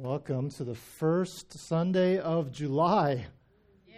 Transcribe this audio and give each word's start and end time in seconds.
Welcome 0.00 0.50
to 0.50 0.62
the 0.62 0.76
first 0.76 1.58
Sunday 1.58 2.18
of 2.18 2.52
July. 2.52 3.26
Yeah. 3.88 3.96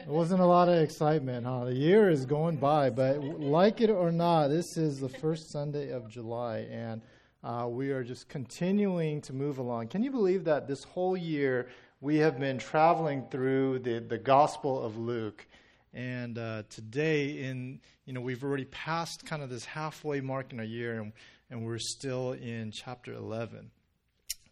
It 0.00 0.08
wasn't 0.08 0.40
a 0.40 0.46
lot 0.46 0.70
of 0.70 0.76
excitement, 0.76 1.44
huh? 1.44 1.66
The 1.66 1.74
year 1.74 2.08
is 2.08 2.24
going 2.24 2.56
by, 2.56 2.88
but 2.88 3.22
like 3.22 3.82
it 3.82 3.90
or 3.90 4.10
not, 4.10 4.48
this 4.48 4.78
is 4.78 4.98
the 4.98 5.10
first 5.10 5.50
Sunday 5.50 5.90
of 5.90 6.08
July, 6.08 6.60
and 6.70 7.02
uh, 7.44 7.66
we 7.68 7.90
are 7.90 8.02
just 8.02 8.30
continuing 8.30 9.20
to 9.20 9.34
move 9.34 9.58
along. 9.58 9.88
Can 9.88 10.02
you 10.02 10.10
believe 10.10 10.44
that 10.44 10.66
this 10.66 10.84
whole 10.84 11.18
year 11.18 11.68
we 12.00 12.16
have 12.16 12.40
been 12.40 12.56
traveling 12.56 13.26
through 13.30 13.80
the, 13.80 13.98
the 13.98 14.16
Gospel 14.16 14.82
of 14.82 14.96
Luke? 14.96 15.46
And 15.92 16.38
uh, 16.38 16.62
today, 16.70 17.42
in 17.42 17.78
you 18.06 18.14
know, 18.14 18.22
we've 18.22 18.42
already 18.42 18.64
passed 18.64 19.26
kind 19.26 19.42
of 19.42 19.50
this 19.50 19.66
halfway 19.66 20.22
mark 20.22 20.50
in 20.50 20.60
our 20.60 20.64
year, 20.64 20.98
and, 20.98 21.12
and 21.50 21.62
we're 21.62 21.76
still 21.76 22.32
in 22.32 22.70
chapter 22.70 23.12
11 23.12 23.70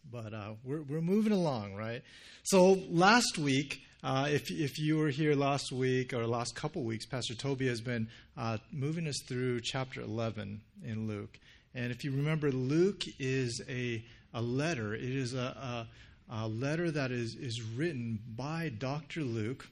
but 0.09 0.33
uh, 0.33 0.53
we're 0.63 0.81
we're 0.81 1.01
moving 1.01 1.33
along, 1.33 1.75
right? 1.75 2.01
So 2.43 2.79
last 2.89 3.37
week, 3.37 3.81
uh, 4.03 4.27
if 4.29 4.49
if 4.49 4.79
you 4.79 4.97
were 4.97 5.09
here 5.09 5.35
last 5.35 5.71
week 5.71 6.13
or 6.13 6.25
last 6.25 6.55
couple 6.55 6.83
weeks, 6.83 7.05
Pastor 7.05 7.35
Toby 7.35 7.67
has 7.67 7.81
been 7.81 8.07
uh, 8.37 8.57
moving 8.71 9.07
us 9.07 9.19
through 9.27 9.61
chapter 9.61 10.01
eleven 10.01 10.61
in 10.83 11.07
Luke, 11.07 11.39
and 11.75 11.91
if 11.91 12.03
you 12.03 12.11
remember, 12.11 12.51
Luke 12.51 13.03
is 13.19 13.61
a 13.69 14.03
a 14.33 14.41
letter. 14.41 14.93
It 14.93 15.03
is 15.03 15.33
a, 15.33 15.87
a, 16.29 16.35
a 16.43 16.47
letter 16.47 16.89
that 16.91 17.11
is 17.11 17.35
is 17.35 17.61
written 17.61 18.19
by 18.35 18.71
Doctor 18.77 19.21
Luke, 19.21 19.67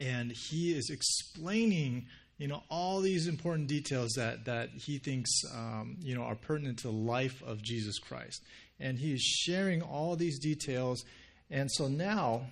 and 0.00 0.30
he 0.30 0.72
is 0.76 0.90
explaining 0.90 2.06
you 2.38 2.48
know 2.48 2.62
all 2.68 3.00
these 3.00 3.26
important 3.26 3.68
details 3.68 4.12
that 4.16 4.44
that 4.44 4.70
he 4.70 4.98
thinks 4.98 5.30
um, 5.54 5.96
you 6.00 6.14
know 6.14 6.22
are 6.22 6.34
pertinent 6.34 6.78
to 6.78 6.88
the 6.88 6.92
life 6.92 7.42
of 7.42 7.62
Jesus 7.62 7.98
Christ 7.98 8.42
and 8.78 8.98
he 8.98 9.12
is 9.12 9.22
sharing 9.22 9.82
all 9.82 10.16
these 10.16 10.38
details. 10.38 11.04
And 11.50 11.70
so 11.70 11.88
now, 11.88 12.46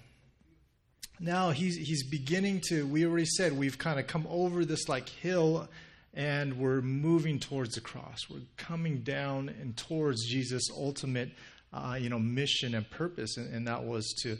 now 1.20 1.50
he's 1.50 1.76
he's 1.76 2.08
beginning 2.08 2.60
to. 2.68 2.86
We 2.86 3.04
already 3.06 3.26
said 3.26 3.52
we've 3.52 3.78
kind 3.78 3.98
of 3.98 4.06
come 4.06 4.26
over 4.28 4.64
this 4.64 4.88
like 4.88 5.08
hill, 5.08 5.68
and 6.14 6.58
we're 6.58 6.80
moving 6.80 7.38
towards 7.38 7.74
the 7.74 7.80
cross. 7.80 8.28
We're 8.30 8.40
coming 8.56 9.00
down 9.00 9.48
and 9.48 9.76
towards 9.76 10.24
Jesus' 10.26 10.68
ultimate, 10.76 11.30
uh, 11.72 11.96
you 12.00 12.08
know, 12.08 12.18
mission 12.18 12.74
and 12.74 12.88
purpose, 12.90 13.36
and, 13.36 13.52
and 13.52 13.66
that 13.66 13.84
was 13.84 14.12
to, 14.22 14.38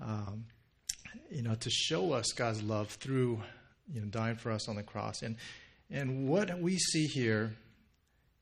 um, 0.00 0.44
you 1.30 1.42
know, 1.42 1.54
to 1.54 1.70
show 1.70 2.12
us 2.12 2.32
God's 2.32 2.62
love 2.62 2.88
through, 2.88 3.40
you 3.92 4.00
know, 4.00 4.06
dying 4.06 4.36
for 4.36 4.50
us 4.50 4.68
on 4.68 4.76
the 4.76 4.82
cross. 4.82 5.22
And 5.22 5.36
and 5.90 6.28
what 6.28 6.58
we 6.58 6.78
see 6.78 7.06
here 7.06 7.54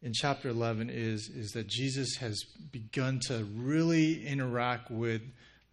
in 0.03 0.13
chapter 0.13 0.49
11 0.49 0.91
is, 0.91 1.29
is 1.29 1.53
that 1.53 1.69
Jesus 1.69 2.17
has 2.17 2.43
begun 2.73 3.21
to 3.29 3.45
really 3.55 4.27
interact 4.27 4.91
with 4.91 5.23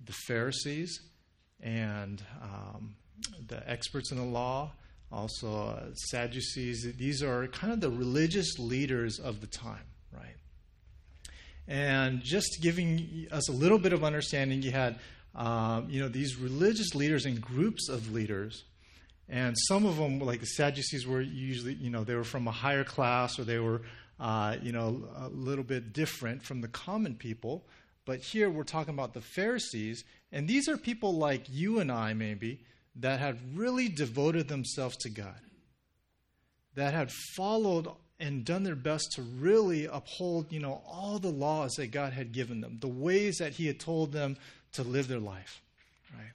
the 0.05 0.13
Pharisees 0.27 1.01
and 1.61 2.23
um, 2.41 2.95
the 3.47 3.67
experts 3.69 4.11
in 4.11 4.17
the 4.17 4.23
law, 4.23 4.71
also 5.11 5.69
uh, 5.69 5.93
Sadducees. 5.95 6.87
These 6.97 7.23
are 7.23 7.47
kind 7.47 7.73
of 7.73 7.81
the 7.81 7.89
religious 7.89 8.59
leaders 8.59 9.19
of 9.19 9.41
the 9.41 9.47
time, 9.47 9.85
right? 10.13 10.35
And 11.67 12.21
just 12.21 12.59
giving 12.61 13.27
us 13.31 13.49
a 13.49 13.51
little 13.51 13.79
bit 13.79 13.93
of 13.93 14.03
understanding, 14.03 14.61
you 14.61 14.71
had 14.71 14.99
um, 15.35 15.87
you 15.89 16.01
know 16.01 16.07
these 16.07 16.37
religious 16.37 16.95
leaders 16.95 17.25
and 17.25 17.39
groups 17.39 17.87
of 17.87 18.11
leaders 18.11 18.63
and 19.29 19.55
some 19.67 19.85
of 19.85 19.97
them 19.97 20.19
like 20.19 20.39
the 20.39 20.47
sadducees 20.47 21.05
were 21.05 21.21
usually 21.21 21.75
you 21.75 21.91
know 21.91 22.03
they 22.03 22.15
were 22.15 22.23
from 22.23 22.47
a 22.47 22.51
higher 22.51 22.83
class 22.83 23.37
or 23.37 23.43
they 23.43 23.59
were 23.59 23.81
uh, 24.19 24.57
you 24.61 24.71
know, 24.71 25.03
a 25.15 25.29
little 25.29 25.63
bit 25.63 25.93
different 25.93 26.43
from 26.43 26.61
the 26.61 26.67
common 26.67 27.15
people. 27.15 27.65
But 28.05 28.19
here 28.19 28.49
we're 28.49 28.63
talking 28.63 28.93
about 28.93 29.13
the 29.13 29.21
Pharisees, 29.21 30.03
and 30.31 30.47
these 30.47 30.67
are 30.67 30.77
people 30.77 31.13
like 31.13 31.45
you 31.49 31.79
and 31.79 31.91
I, 31.91 32.13
maybe, 32.13 32.61
that 32.95 33.19
had 33.19 33.37
really 33.55 33.87
devoted 33.87 34.47
themselves 34.47 34.97
to 34.97 35.09
God, 35.09 35.39
that 36.75 36.93
had 36.93 37.11
followed 37.35 37.87
and 38.19 38.43
done 38.43 38.63
their 38.63 38.75
best 38.75 39.13
to 39.13 39.21
really 39.21 39.85
uphold, 39.85 40.51
you 40.51 40.59
know, 40.59 40.81
all 40.85 41.19
the 41.19 41.31
laws 41.31 41.75
that 41.75 41.91
God 41.91 42.13
had 42.13 42.31
given 42.31 42.61
them, 42.61 42.77
the 42.81 42.87
ways 42.87 43.37
that 43.37 43.53
He 43.53 43.67
had 43.67 43.79
told 43.79 44.11
them 44.11 44.37
to 44.73 44.83
live 44.83 45.07
their 45.07 45.19
life, 45.19 45.61
right? 46.13 46.31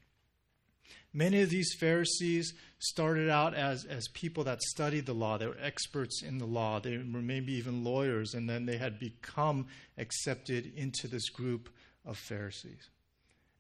Many 1.17 1.43
of 1.43 1.51
these 1.51 1.73
Pharisees 1.79 2.53
started 2.79 3.31
out 3.31 3.55
as, 3.55 3.85
as 3.85 4.09
people 4.09 4.43
that 4.45 4.61
studied 4.63 5.07
the 5.07 5.15
law. 5.15 5.39
They 5.39 5.47
were 5.47 5.57
experts 5.63 6.23
in 6.25 6.39
the 6.39 6.45
law. 6.45 6.81
They 6.81 6.97
were 6.97 7.05
maybe 7.05 7.53
even 7.53 7.85
lawyers, 7.85 8.35
and 8.35 8.51
then 8.51 8.67
they 8.67 8.77
had 8.77 8.99
become 8.99 9.69
accepted 9.97 10.73
into 10.77 11.07
this 11.07 11.29
group 11.29 11.69
of 12.05 12.19
Pharisees. 12.19 12.91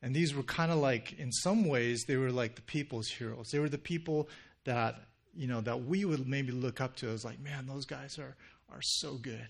And 0.03 0.15
these 0.15 0.35
were 0.35 0.43
kind 0.43 0.73
of 0.73 0.79
like, 0.79 1.13
in 1.19 1.31
some 1.31 1.65
ways, 1.67 2.05
they 2.07 2.17
were 2.17 2.33
like 2.33 2.57
the 2.57 2.63
people's 2.63 3.07
heroes. 3.07 3.49
They 3.51 3.61
were 3.61 3.69
the 3.69 3.79
people 3.79 4.29
that, 4.65 4.97
you 5.33 5.47
know, 5.47 5.61
that 5.61 5.85
we 5.85 6.05
would 6.05 6.29
maybe 6.29 6.53
look 6.53 6.81
up 6.81 6.97
to 6.97 7.09
as 7.09 7.25
like, 7.25 7.41
man, 7.41 7.67
those 7.67 7.87
guys 7.87 8.19
are, 8.19 8.37
are 8.71 8.83
so 8.83 9.15
good. 9.15 9.47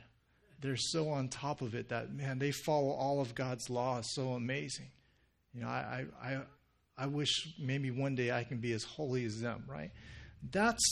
They're 0.60 0.76
so 0.76 1.09
on 1.09 1.28
top 1.28 1.62
of 1.62 1.75
it 1.75 1.88
that, 1.88 2.14
man, 2.14 2.38
they 2.38 2.53
follow 2.53 2.91
all 2.91 3.20
of 3.20 3.34
God's 3.34 3.69
law. 3.69 3.98
It's 3.98 4.14
so 4.14 4.34
amazing. 4.34 4.91
You 5.54 5.62
know, 5.62 5.69
I, 5.69 6.04
I, 6.22 6.38
I 6.97 7.06
wish 7.06 7.55
maybe 7.59 7.91
one 7.91 8.15
day 8.15 8.31
I 8.31 8.44
can 8.44 8.59
be 8.59 8.72
as 8.72 8.84
holy 8.84 9.25
as 9.25 9.41
them, 9.41 9.65
right? 9.66 9.91
That's 10.53 10.82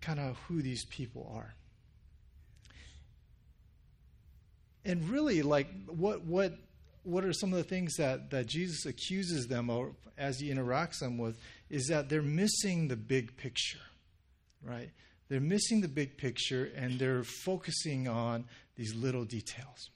kind 0.00 0.18
of 0.20 0.36
who 0.48 0.62
these 0.62 0.84
people 0.86 1.30
are. 1.34 1.54
And 4.84 5.08
really, 5.10 5.42
like, 5.42 5.68
what, 5.86 6.22
what, 6.24 6.54
what 7.02 7.24
are 7.24 7.32
some 7.32 7.52
of 7.52 7.58
the 7.58 7.64
things 7.64 7.96
that, 7.96 8.30
that 8.30 8.46
Jesus 8.46 8.86
accuses 8.86 9.46
them 9.46 9.68
of 9.68 9.94
as 10.16 10.40
he 10.40 10.48
interacts 10.48 11.00
them 11.00 11.18
with 11.18 11.38
is 11.68 11.88
that 11.88 12.08
they're 12.08 12.22
missing 12.22 12.88
the 12.88 12.96
big 12.96 13.36
picture, 13.36 13.80
right? 14.62 14.90
They're 15.28 15.40
missing 15.40 15.82
the 15.82 15.88
big 15.88 16.16
picture 16.16 16.72
and 16.74 16.98
they're 16.98 17.24
focusing 17.24 18.08
on 18.08 18.46
these 18.76 18.94
little 18.94 19.24
details. 19.24 19.90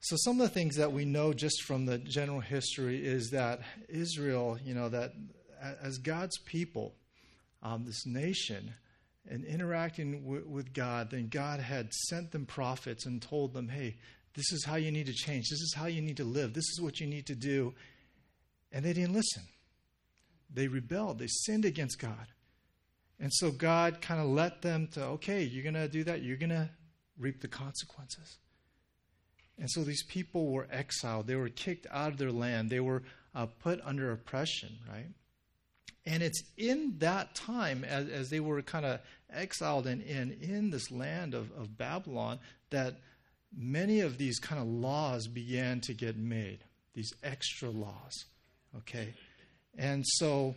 So, 0.00 0.16
some 0.18 0.40
of 0.40 0.48
the 0.48 0.54
things 0.54 0.76
that 0.76 0.92
we 0.92 1.04
know 1.04 1.32
just 1.32 1.62
from 1.62 1.84
the 1.84 1.98
general 1.98 2.40
history 2.40 3.04
is 3.04 3.30
that 3.30 3.60
Israel, 3.88 4.58
you 4.64 4.74
know, 4.74 4.88
that 4.88 5.12
as 5.82 5.98
God's 5.98 6.38
people, 6.38 6.94
um, 7.62 7.84
this 7.84 8.06
nation, 8.06 8.72
and 9.28 9.44
interacting 9.44 10.22
w- 10.22 10.46
with 10.48 10.72
God, 10.72 11.10
then 11.10 11.28
God 11.28 11.60
had 11.60 11.92
sent 11.92 12.32
them 12.32 12.46
prophets 12.46 13.04
and 13.04 13.20
told 13.20 13.52
them, 13.52 13.68
hey, 13.68 13.96
this 14.34 14.52
is 14.52 14.64
how 14.64 14.76
you 14.76 14.90
need 14.90 15.06
to 15.06 15.12
change. 15.12 15.48
This 15.50 15.60
is 15.60 15.74
how 15.76 15.86
you 15.86 16.00
need 16.00 16.16
to 16.16 16.24
live. 16.24 16.54
This 16.54 16.68
is 16.68 16.80
what 16.80 16.98
you 16.98 17.06
need 17.06 17.26
to 17.26 17.34
do. 17.34 17.74
And 18.72 18.84
they 18.84 18.92
didn't 18.92 19.12
listen. 19.12 19.42
They 20.52 20.68
rebelled. 20.68 21.18
They 21.18 21.26
sinned 21.28 21.64
against 21.64 21.98
God. 21.98 22.26
And 23.18 23.30
so 23.32 23.50
God 23.50 24.00
kind 24.00 24.20
of 24.20 24.28
let 24.28 24.62
them 24.62 24.88
to, 24.92 25.04
okay, 25.04 25.42
you're 25.42 25.62
going 25.62 25.74
to 25.74 25.88
do 25.88 26.04
that. 26.04 26.22
You're 26.22 26.38
going 26.38 26.50
to 26.50 26.70
reap 27.18 27.42
the 27.42 27.48
consequences. 27.48 28.38
And 29.60 29.70
so 29.70 29.84
these 29.84 30.02
people 30.02 30.50
were 30.50 30.66
exiled. 30.72 31.26
They 31.26 31.36
were 31.36 31.50
kicked 31.50 31.86
out 31.90 32.12
of 32.12 32.18
their 32.18 32.32
land. 32.32 32.70
They 32.70 32.80
were 32.80 33.02
uh, 33.34 33.46
put 33.46 33.80
under 33.84 34.10
oppression, 34.10 34.78
right? 34.90 35.06
And 36.06 36.22
it's 36.22 36.42
in 36.56 36.94
that 36.98 37.34
time, 37.34 37.84
as, 37.84 38.08
as 38.08 38.30
they 38.30 38.40
were 38.40 38.62
kind 38.62 38.86
of 38.86 39.00
exiled 39.30 39.86
and 39.86 40.02
in, 40.02 40.70
this 40.70 40.90
land 40.90 41.34
of, 41.34 41.52
of 41.52 41.76
Babylon, 41.76 42.38
that 42.70 42.96
many 43.54 44.00
of 44.00 44.16
these 44.16 44.38
kind 44.38 44.60
of 44.60 44.66
laws 44.66 45.26
began 45.26 45.80
to 45.82 45.92
get 45.92 46.16
made, 46.16 46.64
these 46.94 47.12
extra 47.22 47.68
laws, 47.68 48.24
okay? 48.78 49.12
And 49.76 50.04
so, 50.06 50.54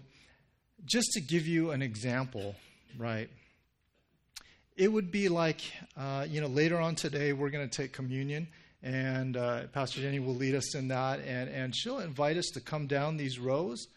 just 0.85 1.11
to 1.13 1.21
give 1.21 1.45
you 1.45 1.71
an 1.71 1.81
example, 1.81 2.55
right? 2.97 3.29
It 4.77 4.91
would 4.91 5.11
be 5.11 5.27
like, 5.27 5.61
uh, 5.97 6.25
you 6.27 6.39
know, 6.39 6.47
later 6.47 6.79
on 6.79 6.95
today, 6.95 7.33
we're 7.33 7.49
going 7.49 7.67
to 7.69 7.77
take 7.77 7.91
communion 7.91 8.47
and 8.83 9.37
uh, 9.37 9.67
Pastor 9.71 10.01
Jenny 10.01 10.19
will 10.19 10.35
lead 10.35 10.55
us 10.55 10.75
in 10.75 10.89
that, 10.89 11.21
and, 11.21 11.49
and 11.49 11.73
she'll 11.73 11.99
invite 11.99 12.35
us 12.35 12.47
to 12.53 12.59
come 12.59 12.85
down 12.85 13.15
these 13.15 13.39
rows 13.39 13.87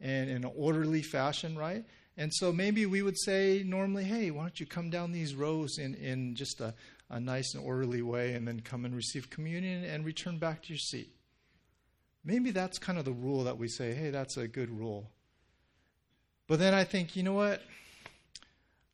and 0.00 0.28
in 0.28 0.38
an 0.38 0.52
orderly 0.56 1.00
fashion, 1.00 1.56
right? 1.56 1.84
And 2.16 2.32
so 2.34 2.52
maybe 2.52 2.84
we 2.84 3.02
would 3.02 3.18
say 3.18 3.62
normally, 3.64 4.04
hey, 4.04 4.32
why 4.32 4.42
don't 4.42 4.58
you 4.58 4.66
come 4.66 4.90
down 4.90 5.12
these 5.12 5.34
rows 5.36 5.78
in, 5.78 5.94
in 5.94 6.34
just 6.34 6.60
a, 6.60 6.74
a 7.08 7.20
nice 7.20 7.54
and 7.54 7.64
orderly 7.64 8.02
way 8.02 8.34
and 8.34 8.46
then 8.46 8.60
come 8.60 8.84
and 8.84 8.94
receive 8.94 9.30
communion 9.30 9.84
and 9.84 10.04
return 10.04 10.38
back 10.38 10.62
to 10.62 10.68
your 10.70 10.78
seat. 10.78 11.14
Maybe 12.24 12.50
that's 12.50 12.78
kind 12.78 12.98
of 12.98 13.04
the 13.04 13.12
rule 13.12 13.44
that 13.44 13.58
we 13.58 13.68
say, 13.68 13.94
hey, 13.94 14.10
that's 14.10 14.36
a 14.36 14.48
good 14.48 14.76
rule. 14.76 15.08
But 16.48 16.58
then 16.58 16.74
I 16.74 16.84
think, 16.84 17.16
you 17.16 17.22
know 17.22 17.32
what? 17.32 17.62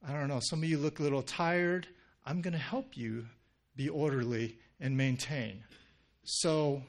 I 0.07 0.13
don't 0.13 0.29
know. 0.29 0.41
Some 0.41 0.63
of 0.63 0.69
you 0.69 0.79
look 0.79 1.01
a 1.01 1.03
little 1.03 1.23
tired. 1.23 1.89
I'm 2.25 2.41
going 2.43 2.53
to 2.53 2.59
help 2.59 2.97
you 2.97 3.27
be 3.75 3.89
orderly 3.89 4.59
and 4.81 4.97
maintain. 4.97 5.65
So 6.25 6.83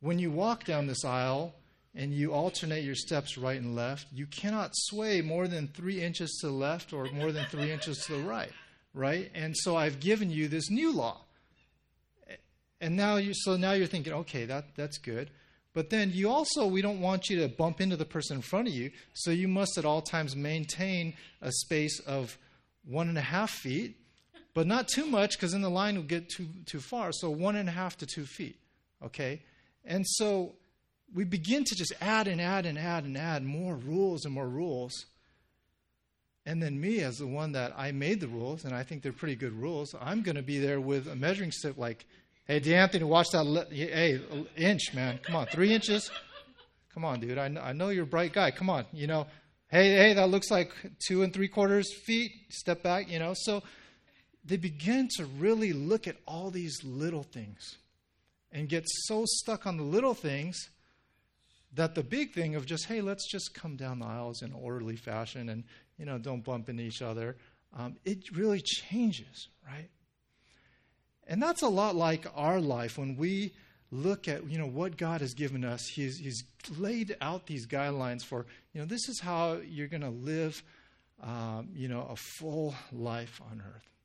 when 0.00 0.18
you 0.18 0.30
walk 0.30 0.64
down 0.64 0.86
this 0.86 1.04
aisle 1.04 1.54
and 1.94 2.12
you 2.12 2.32
alternate 2.32 2.84
your 2.84 2.94
steps 2.94 3.38
right 3.38 3.60
and 3.60 3.74
left, 3.74 4.06
you 4.12 4.26
cannot 4.26 4.70
sway 4.74 5.20
more 5.20 5.48
than 5.48 5.68
three 5.68 6.02
inches 6.02 6.38
to 6.40 6.46
the 6.46 6.52
left 6.52 6.92
or 6.92 7.06
more 7.06 7.32
than 7.32 7.46
three 7.46 7.72
inches 7.72 7.98
to 8.06 8.12
the 8.12 8.22
right, 8.22 8.52
right? 8.94 9.30
And 9.34 9.56
so 9.56 9.76
I've 9.76 10.00
given 10.00 10.30
you 10.30 10.48
this 10.48 10.70
new 10.70 10.92
law. 10.92 11.22
And 12.80 12.96
now 12.96 13.16
you 13.16 13.32
so 13.34 13.56
now 13.56 13.72
you're 13.72 13.86
thinking, 13.86 14.12
okay, 14.12 14.44
that 14.44 14.76
that's 14.76 14.98
good. 14.98 15.30
But 15.72 15.90
then 15.90 16.10
you 16.12 16.30
also 16.30 16.66
we 16.66 16.82
don't 16.82 17.00
want 17.00 17.28
you 17.28 17.40
to 17.40 17.48
bump 17.48 17.80
into 17.80 17.96
the 17.96 18.04
person 18.04 18.36
in 18.36 18.42
front 18.42 18.68
of 18.68 18.74
you, 18.74 18.90
so 19.14 19.30
you 19.30 19.48
must 19.48 19.78
at 19.78 19.84
all 19.84 20.02
times 20.02 20.36
maintain 20.36 21.14
a 21.40 21.52
space 21.52 22.00
of 22.00 22.36
one 22.84 23.08
and 23.08 23.18
a 23.18 23.22
half 23.22 23.50
feet, 23.50 23.96
but 24.56 24.66
not 24.66 24.88
too 24.88 25.04
much 25.04 25.32
because 25.36 25.52
then 25.52 25.60
the 25.60 25.68
line 25.68 25.96
will 25.96 26.02
get 26.02 26.30
too 26.30 26.48
too 26.64 26.80
far. 26.80 27.12
So 27.12 27.28
one 27.28 27.56
and 27.56 27.68
a 27.68 27.72
half 27.72 27.98
to 27.98 28.06
two 28.06 28.24
feet. 28.24 28.58
Okay? 29.04 29.42
And 29.84 30.02
so 30.06 30.54
we 31.14 31.24
begin 31.24 31.62
to 31.64 31.74
just 31.74 31.92
add 32.00 32.26
and 32.26 32.40
add 32.40 32.64
and 32.64 32.78
add 32.78 33.04
and 33.04 33.18
add 33.18 33.44
more 33.44 33.74
rules 33.74 34.24
and 34.24 34.32
more 34.32 34.48
rules. 34.48 35.04
And 36.46 36.62
then 36.62 36.80
me, 36.80 37.00
as 37.00 37.18
the 37.18 37.26
one 37.26 37.52
that 37.52 37.74
I 37.76 37.92
made 37.92 38.20
the 38.20 38.28
rules, 38.28 38.64
and 38.64 38.74
I 38.74 38.82
think 38.82 39.02
they're 39.02 39.12
pretty 39.12 39.36
good 39.36 39.52
rules, 39.52 39.94
I'm 40.00 40.22
going 40.22 40.36
to 40.36 40.42
be 40.42 40.58
there 40.58 40.80
with 40.80 41.06
a 41.06 41.16
measuring 41.16 41.52
stick 41.52 41.76
like, 41.76 42.06
hey, 42.46 42.58
DeAnthony, 42.58 43.02
watch 43.02 43.26
that. 43.32 43.44
Le- 43.44 43.66
hey, 43.66 44.22
inch, 44.56 44.94
man. 44.94 45.18
Come 45.22 45.36
on, 45.36 45.46
three 45.48 45.74
inches. 45.74 46.10
Come 46.94 47.04
on, 47.04 47.20
dude. 47.20 47.36
I 47.36 47.46
I 47.62 47.72
know 47.74 47.90
you're 47.90 48.04
a 48.04 48.06
bright 48.06 48.32
guy. 48.32 48.52
Come 48.52 48.70
on. 48.70 48.86
You 48.90 49.06
know, 49.06 49.26
hey, 49.68 49.96
hey, 49.96 50.14
that 50.14 50.30
looks 50.30 50.50
like 50.50 50.72
two 51.06 51.22
and 51.24 51.34
three 51.34 51.48
quarters 51.48 51.92
feet. 52.06 52.32
Step 52.48 52.82
back, 52.82 53.10
you 53.10 53.18
know. 53.18 53.34
So 53.36 53.62
they 54.46 54.56
begin 54.56 55.08
to 55.16 55.24
really 55.24 55.72
look 55.72 56.06
at 56.06 56.16
all 56.26 56.50
these 56.50 56.78
little 56.84 57.24
things 57.24 57.76
and 58.52 58.68
get 58.68 58.84
so 58.86 59.24
stuck 59.26 59.66
on 59.66 59.76
the 59.76 59.82
little 59.82 60.14
things 60.14 60.56
that 61.74 61.94
the 61.94 62.02
big 62.02 62.32
thing 62.32 62.54
of 62.54 62.64
just 62.64 62.86
hey 62.86 63.00
let's 63.00 63.30
just 63.30 63.54
come 63.54 63.76
down 63.76 63.98
the 63.98 64.06
aisles 64.06 64.42
in 64.42 64.52
orderly 64.52 64.96
fashion 64.96 65.48
and 65.48 65.64
you 65.98 66.04
know 66.04 66.18
don't 66.18 66.44
bump 66.44 66.68
into 66.68 66.82
each 66.82 67.02
other. 67.02 67.36
Um, 67.76 67.96
it 68.04 68.18
really 68.34 68.60
changes 68.62 69.48
right? 69.66 69.88
And 71.28 71.42
that's 71.42 71.62
a 71.62 71.68
lot 71.68 71.96
like 71.96 72.26
our 72.36 72.60
life 72.60 72.98
when 72.98 73.16
we 73.16 73.52
look 73.90 74.28
at 74.28 74.48
you 74.48 74.58
know 74.58 74.66
what 74.66 74.96
god 74.96 75.20
has 75.20 75.34
given 75.34 75.64
us. 75.64 75.86
He's, 75.86 76.18
he's 76.18 76.44
laid 76.78 77.16
out 77.20 77.46
these 77.46 77.66
guidelines 77.66 78.22
for 78.22 78.46
you 78.72 78.80
know 78.80 78.86
this 78.86 79.08
is 79.08 79.20
how 79.20 79.58
you're 79.66 79.88
going 79.88 80.02
to 80.02 80.10
live 80.10 80.62
um, 81.22 81.68
you 81.74 81.88
know 81.88 82.06
a 82.10 82.16
full 82.16 82.74
life 82.92 83.40
on 83.50 83.62
earth 83.74 83.95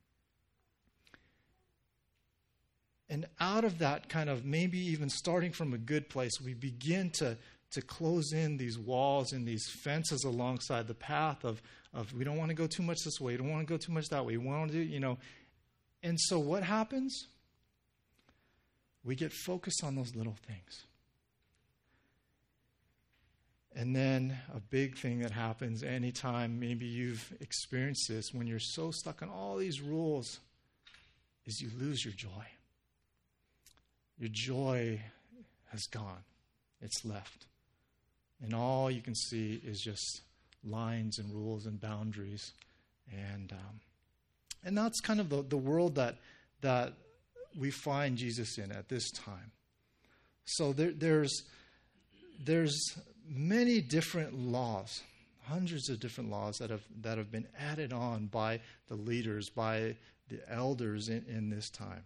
and 3.12 3.26
out 3.40 3.64
of 3.64 3.78
that 3.78 4.08
kind 4.08 4.30
of 4.30 4.44
maybe 4.44 4.78
even 4.78 5.10
starting 5.10 5.52
from 5.52 5.74
a 5.74 5.78
good 5.78 6.08
place 6.08 6.40
we 6.40 6.54
begin 6.54 7.10
to 7.10 7.36
to 7.72 7.82
close 7.82 8.32
in 8.32 8.56
these 8.56 8.78
walls 8.78 9.32
and 9.32 9.46
these 9.46 9.68
fences 9.68 10.24
alongside 10.24 10.86
the 10.86 10.94
path 10.94 11.44
of, 11.44 11.62
of 11.94 12.12
we 12.12 12.22
don't 12.24 12.36
want 12.36 12.50
to 12.50 12.54
go 12.54 12.66
too 12.66 12.82
much 12.82 12.98
this 13.04 13.20
way, 13.20 13.32
we 13.32 13.38
don't 13.38 13.50
want 13.50 13.66
to 13.66 13.72
go 13.72 13.78
too 13.78 13.92
much 13.92 14.08
that 14.08 14.24
way, 14.24 14.36
we 14.36 14.46
want 14.46 14.70
to 14.70 14.76
do, 14.76 14.82
you 14.82 15.00
know. 15.00 15.18
And 16.02 16.20
so 16.20 16.38
what 16.38 16.62
happens? 16.62 17.28
We 19.04 19.14
get 19.14 19.32
focused 19.32 19.82
on 19.82 19.96
those 19.96 20.14
little 20.14 20.36
things. 20.46 20.84
And 23.74 23.96
then 23.96 24.36
a 24.54 24.60
big 24.60 24.98
thing 24.98 25.20
that 25.20 25.30
happens 25.30 25.82
anytime 25.82 26.60
maybe 26.60 26.84
you've 26.84 27.32
experienced 27.40 28.06
this 28.06 28.34
when 28.34 28.46
you're 28.46 28.58
so 28.58 28.90
stuck 28.90 29.22
on 29.22 29.30
all 29.30 29.56
these 29.56 29.80
rules 29.80 30.40
is 31.46 31.58
you 31.62 31.70
lose 31.80 32.04
your 32.04 32.12
joy. 32.12 32.46
Your 34.18 34.30
joy 34.32 35.00
has 35.70 35.86
gone, 35.86 36.24
it's 36.80 37.04
left. 37.04 37.46
And 38.42 38.54
all 38.54 38.90
you 38.90 39.00
can 39.00 39.14
see 39.14 39.60
is 39.64 39.80
just 39.80 40.22
lines 40.64 41.18
and 41.18 41.32
rules 41.32 41.66
and 41.66 41.80
boundaries. 41.80 42.52
And, 43.12 43.52
um, 43.52 43.80
and 44.64 44.76
that's 44.76 45.00
kind 45.00 45.20
of 45.20 45.28
the, 45.28 45.42
the 45.42 45.56
world 45.56 45.94
that, 45.94 46.16
that 46.60 46.94
we 47.58 47.70
find 47.70 48.16
Jesus 48.16 48.58
in 48.58 48.72
at 48.72 48.88
this 48.88 49.10
time. 49.10 49.52
So 50.44 50.72
there, 50.72 50.90
there's, 50.90 51.44
there's 52.44 52.98
many 53.28 53.80
different 53.80 54.34
laws, 54.34 55.02
hundreds 55.44 55.88
of 55.88 56.00
different 56.00 56.30
laws 56.30 56.58
that 56.58 56.70
have, 56.70 56.84
that 57.02 57.18
have 57.18 57.30
been 57.30 57.46
added 57.58 57.92
on 57.92 58.26
by 58.26 58.60
the 58.88 58.96
leaders, 58.96 59.48
by 59.50 59.96
the 60.28 60.40
elders 60.50 61.08
in, 61.08 61.24
in 61.28 61.50
this 61.50 61.70
time. 61.70 62.04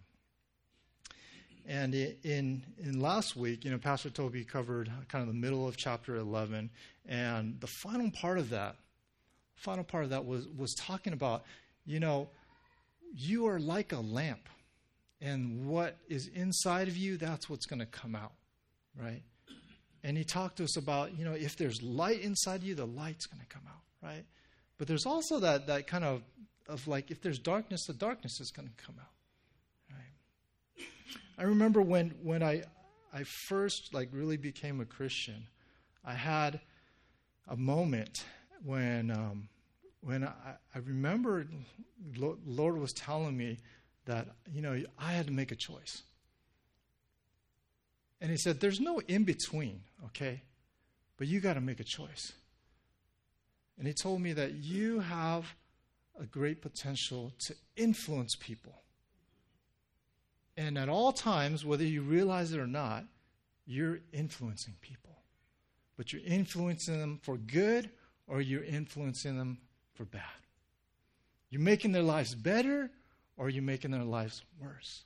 And 1.68 1.94
in 1.94 2.62
in 2.78 3.00
last 3.00 3.34
week, 3.34 3.64
you 3.64 3.72
know, 3.72 3.78
Pastor 3.78 4.08
Toby 4.08 4.44
covered 4.44 4.90
kind 5.08 5.22
of 5.22 5.28
the 5.28 5.34
middle 5.34 5.66
of 5.66 5.76
chapter 5.76 6.16
11, 6.16 6.70
and 7.06 7.60
the 7.60 7.66
final 7.66 8.10
part 8.12 8.38
of 8.38 8.50
that, 8.50 8.76
final 9.56 9.82
part 9.82 10.04
of 10.04 10.10
that 10.10 10.24
was 10.24 10.46
was 10.56 10.74
talking 10.74 11.12
about, 11.12 11.44
you 11.84 11.98
know, 11.98 12.28
you 13.12 13.46
are 13.48 13.58
like 13.58 13.92
a 13.92 13.98
lamp, 13.98 14.48
and 15.20 15.66
what 15.66 15.96
is 16.08 16.28
inside 16.28 16.86
of 16.86 16.96
you, 16.96 17.16
that's 17.16 17.50
what's 17.50 17.66
going 17.66 17.80
to 17.80 17.86
come 17.86 18.14
out, 18.14 18.32
right? 19.00 19.22
And 20.04 20.16
he 20.16 20.22
talked 20.22 20.58
to 20.58 20.64
us 20.64 20.76
about, 20.76 21.18
you 21.18 21.24
know, 21.24 21.32
if 21.32 21.56
there's 21.56 21.82
light 21.82 22.20
inside 22.20 22.62
you, 22.62 22.76
the 22.76 22.86
light's 22.86 23.26
going 23.26 23.40
to 23.40 23.46
come 23.46 23.64
out, 23.66 24.08
right? 24.08 24.24
But 24.78 24.86
there's 24.86 25.04
also 25.04 25.40
that 25.40 25.66
that 25.66 25.88
kind 25.88 26.04
of 26.04 26.22
of 26.68 26.86
like 26.86 27.10
if 27.10 27.22
there's 27.22 27.40
darkness, 27.40 27.86
the 27.86 27.92
darkness 27.92 28.40
is 28.40 28.52
going 28.52 28.68
to 28.68 28.84
come 28.84 28.94
out. 29.00 29.15
I 31.38 31.44
remember 31.44 31.82
when, 31.82 32.14
when 32.22 32.42
I, 32.42 32.62
I 33.12 33.24
first 33.24 33.92
like 33.92 34.08
really 34.12 34.36
became 34.36 34.80
a 34.80 34.84
Christian, 34.84 35.46
I 36.04 36.14
had 36.14 36.60
a 37.48 37.56
moment 37.56 38.24
when, 38.64 39.10
um, 39.10 39.48
when 40.00 40.24
I, 40.24 40.54
I 40.74 40.78
remember 40.78 41.46
Lord 42.16 42.78
was 42.78 42.92
telling 42.92 43.36
me 43.36 43.58
that, 44.06 44.28
you 44.52 44.62
know, 44.62 44.82
I 44.98 45.12
had 45.12 45.26
to 45.26 45.32
make 45.32 45.52
a 45.52 45.56
choice. 45.56 46.02
And 48.20 48.30
he 48.30 48.36
said, 48.36 48.60
there's 48.60 48.80
no 48.80 49.00
in 49.00 49.24
between, 49.24 49.80
okay? 50.06 50.42
But 51.18 51.26
you 51.26 51.40
got 51.40 51.54
to 51.54 51.60
make 51.60 51.80
a 51.80 51.84
choice. 51.84 52.32
And 53.78 53.86
he 53.86 53.92
told 53.92 54.22
me 54.22 54.32
that 54.32 54.54
you 54.54 55.00
have 55.00 55.54
a 56.18 56.24
great 56.24 56.62
potential 56.62 57.32
to 57.40 57.54
influence 57.76 58.34
people. 58.34 58.80
And 60.56 60.78
at 60.78 60.88
all 60.88 61.12
times, 61.12 61.64
whether 61.64 61.84
you 61.84 62.02
realize 62.02 62.52
it 62.52 62.58
or 62.58 62.66
not, 62.66 63.04
you're 63.66 64.00
influencing 64.12 64.74
people. 64.80 65.16
But 65.96 66.12
you're 66.12 66.22
influencing 66.24 66.98
them 66.98 67.18
for 67.22 67.36
good 67.36 67.90
or 68.26 68.40
you're 68.40 68.64
influencing 68.64 69.36
them 69.36 69.58
for 69.94 70.04
bad. 70.04 70.22
You're 71.50 71.62
making 71.62 71.92
their 71.92 72.02
lives 72.02 72.34
better 72.34 72.90
or 73.36 73.48
you're 73.48 73.62
making 73.62 73.90
their 73.90 74.04
lives 74.04 74.42
worse. 74.60 75.04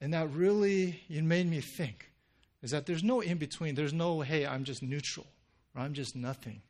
And 0.00 0.12
that 0.14 0.30
really 0.32 1.00
it 1.08 1.24
made 1.24 1.48
me 1.48 1.60
think 1.60 2.10
is 2.62 2.70
that 2.70 2.86
there's 2.86 3.04
no 3.04 3.20
in 3.20 3.38
between. 3.38 3.74
There's 3.74 3.92
no, 3.92 4.20
hey, 4.20 4.46
I'm 4.46 4.64
just 4.64 4.82
neutral 4.82 5.26
or 5.74 5.82
I'm 5.82 5.94
just 5.94 6.16
nothing. 6.16 6.62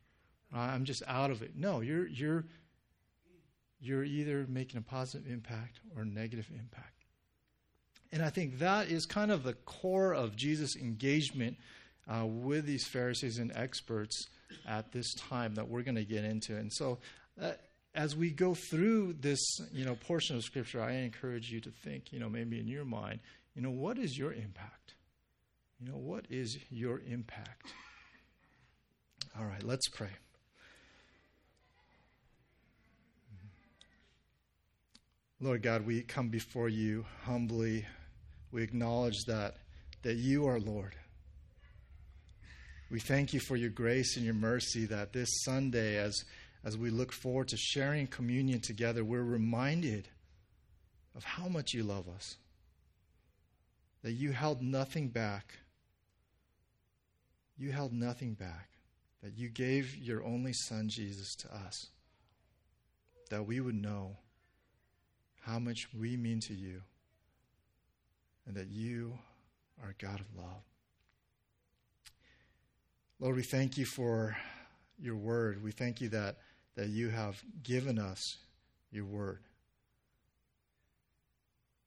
or 0.53 0.59
I'm 0.59 0.85
just 0.85 1.03
out 1.07 1.31
of 1.31 1.41
it. 1.41 1.51
No, 1.55 1.81
you're, 1.81 2.07
you're 2.07 2.45
you're 3.79 4.03
either 4.03 4.45
making 4.47 4.77
a 4.77 4.81
positive 4.81 5.29
impact 5.31 5.79
or 5.95 6.03
a 6.03 6.05
negative 6.05 6.49
impact. 6.51 7.05
And 8.11 8.23
I 8.23 8.29
think 8.29 8.59
that 8.59 8.89
is 8.89 9.05
kind 9.05 9.31
of 9.31 9.43
the 9.43 9.53
core 9.53 10.13
of 10.13 10.35
Jesus' 10.35 10.75
engagement 10.75 11.57
uh, 12.07 12.25
with 12.25 12.65
these 12.65 12.87
Pharisees 12.87 13.37
and 13.37 13.51
experts 13.53 14.27
at 14.65 14.91
this 14.91 15.13
time 15.15 15.55
that 15.55 15.67
we're 15.67 15.81
going 15.81 15.95
to 15.95 16.05
get 16.05 16.23
into. 16.23 16.55
And 16.55 16.71
so, 16.71 16.99
uh, 17.41 17.51
as 17.93 18.15
we 18.15 18.29
go 18.29 18.53
through 18.53 19.13
this, 19.19 19.39
you 19.73 19.83
know, 19.83 19.95
portion 19.95 20.35
of 20.35 20.43
Scripture, 20.43 20.81
I 20.81 20.91
encourage 20.93 21.49
you 21.49 21.59
to 21.61 21.71
think, 21.83 22.13
you 22.13 22.19
know, 22.19 22.29
maybe 22.29 22.59
in 22.59 22.67
your 22.67 22.85
mind, 22.85 23.19
you 23.55 23.61
know, 23.61 23.71
what 23.71 23.97
is 23.97 24.17
your 24.17 24.31
impact? 24.31 24.93
You 25.79 25.91
know, 25.91 25.97
what 25.97 26.25
is 26.29 26.57
your 26.69 27.01
impact? 27.07 27.73
All 29.37 29.45
right, 29.45 29.63
let's 29.63 29.87
pray. 29.89 30.09
Lord 35.39 35.61
God, 35.61 35.85
we 35.85 36.01
come 36.01 36.29
before 36.29 36.67
you 36.67 37.05
humbly. 37.23 37.85
We 38.51 38.63
acknowledge 38.63 39.25
that, 39.27 39.57
that 40.01 40.15
you 40.15 40.47
are 40.47 40.59
Lord. 40.59 40.95
We 42.89 42.99
thank 42.99 43.33
you 43.33 43.39
for 43.39 43.55
your 43.55 43.69
grace 43.69 44.15
and 44.15 44.25
your 44.25 44.33
mercy 44.33 44.85
that 44.87 45.13
this 45.13 45.29
Sunday, 45.43 45.97
as, 45.97 46.23
as 46.63 46.75
we 46.75 46.89
look 46.89 47.11
forward 47.11 47.49
to 47.49 47.57
sharing 47.57 48.07
communion 48.07 48.61
together, 48.61 49.03
we're 49.03 49.21
reminded 49.21 50.07
of 51.15 51.23
how 51.23 51.47
much 51.47 51.71
you 51.71 51.83
love 51.83 52.09
us. 52.09 52.37
That 54.01 54.13
you 54.13 54.31
held 54.31 54.63
nothing 54.63 55.09
back. 55.09 55.53
You 57.59 57.71
held 57.71 57.93
nothing 57.93 58.33
back. 58.33 58.69
That 59.21 59.37
you 59.37 59.49
gave 59.49 59.95
your 59.97 60.23
only 60.23 60.53
Son, 60.53 60.89
Jesus, 60.89 61.35
to 61.35 61.53
us. 61.53 61.89
That 63.29 63.45
we 63.45 63.59
would 63.59 63.75
know 63.75 64.17
how 65.47 65.59
much 65.59 65.87
we 65.97 66.17
mean 66.17 66.41
to 66.41 66.53
you 66.53 66.81
and 68.45 68.55
that 68.55 68.67
you 68.67 69.17
are 69.81 69.95
God 69.97 70.19
of 70.19 70.25
love. 70.35 70.63
Lord, 73.19 73.37
we 73.37 73.43
thank 73.43 73.77
you 73.77 73.85
for 73.85 74.35
your 74.99 75.15
word. 75.15 75.63
We 75.63 75.71
thank 75.71 76.01
you 76.01 76.09
that, 76.09 76.35
that 76.75 76.89
you 76.89 77.09
have 77.09 77.41
given 77.63 77.97
us 77.97 78.21
your 78.91 79.05
word. 79.05 79.39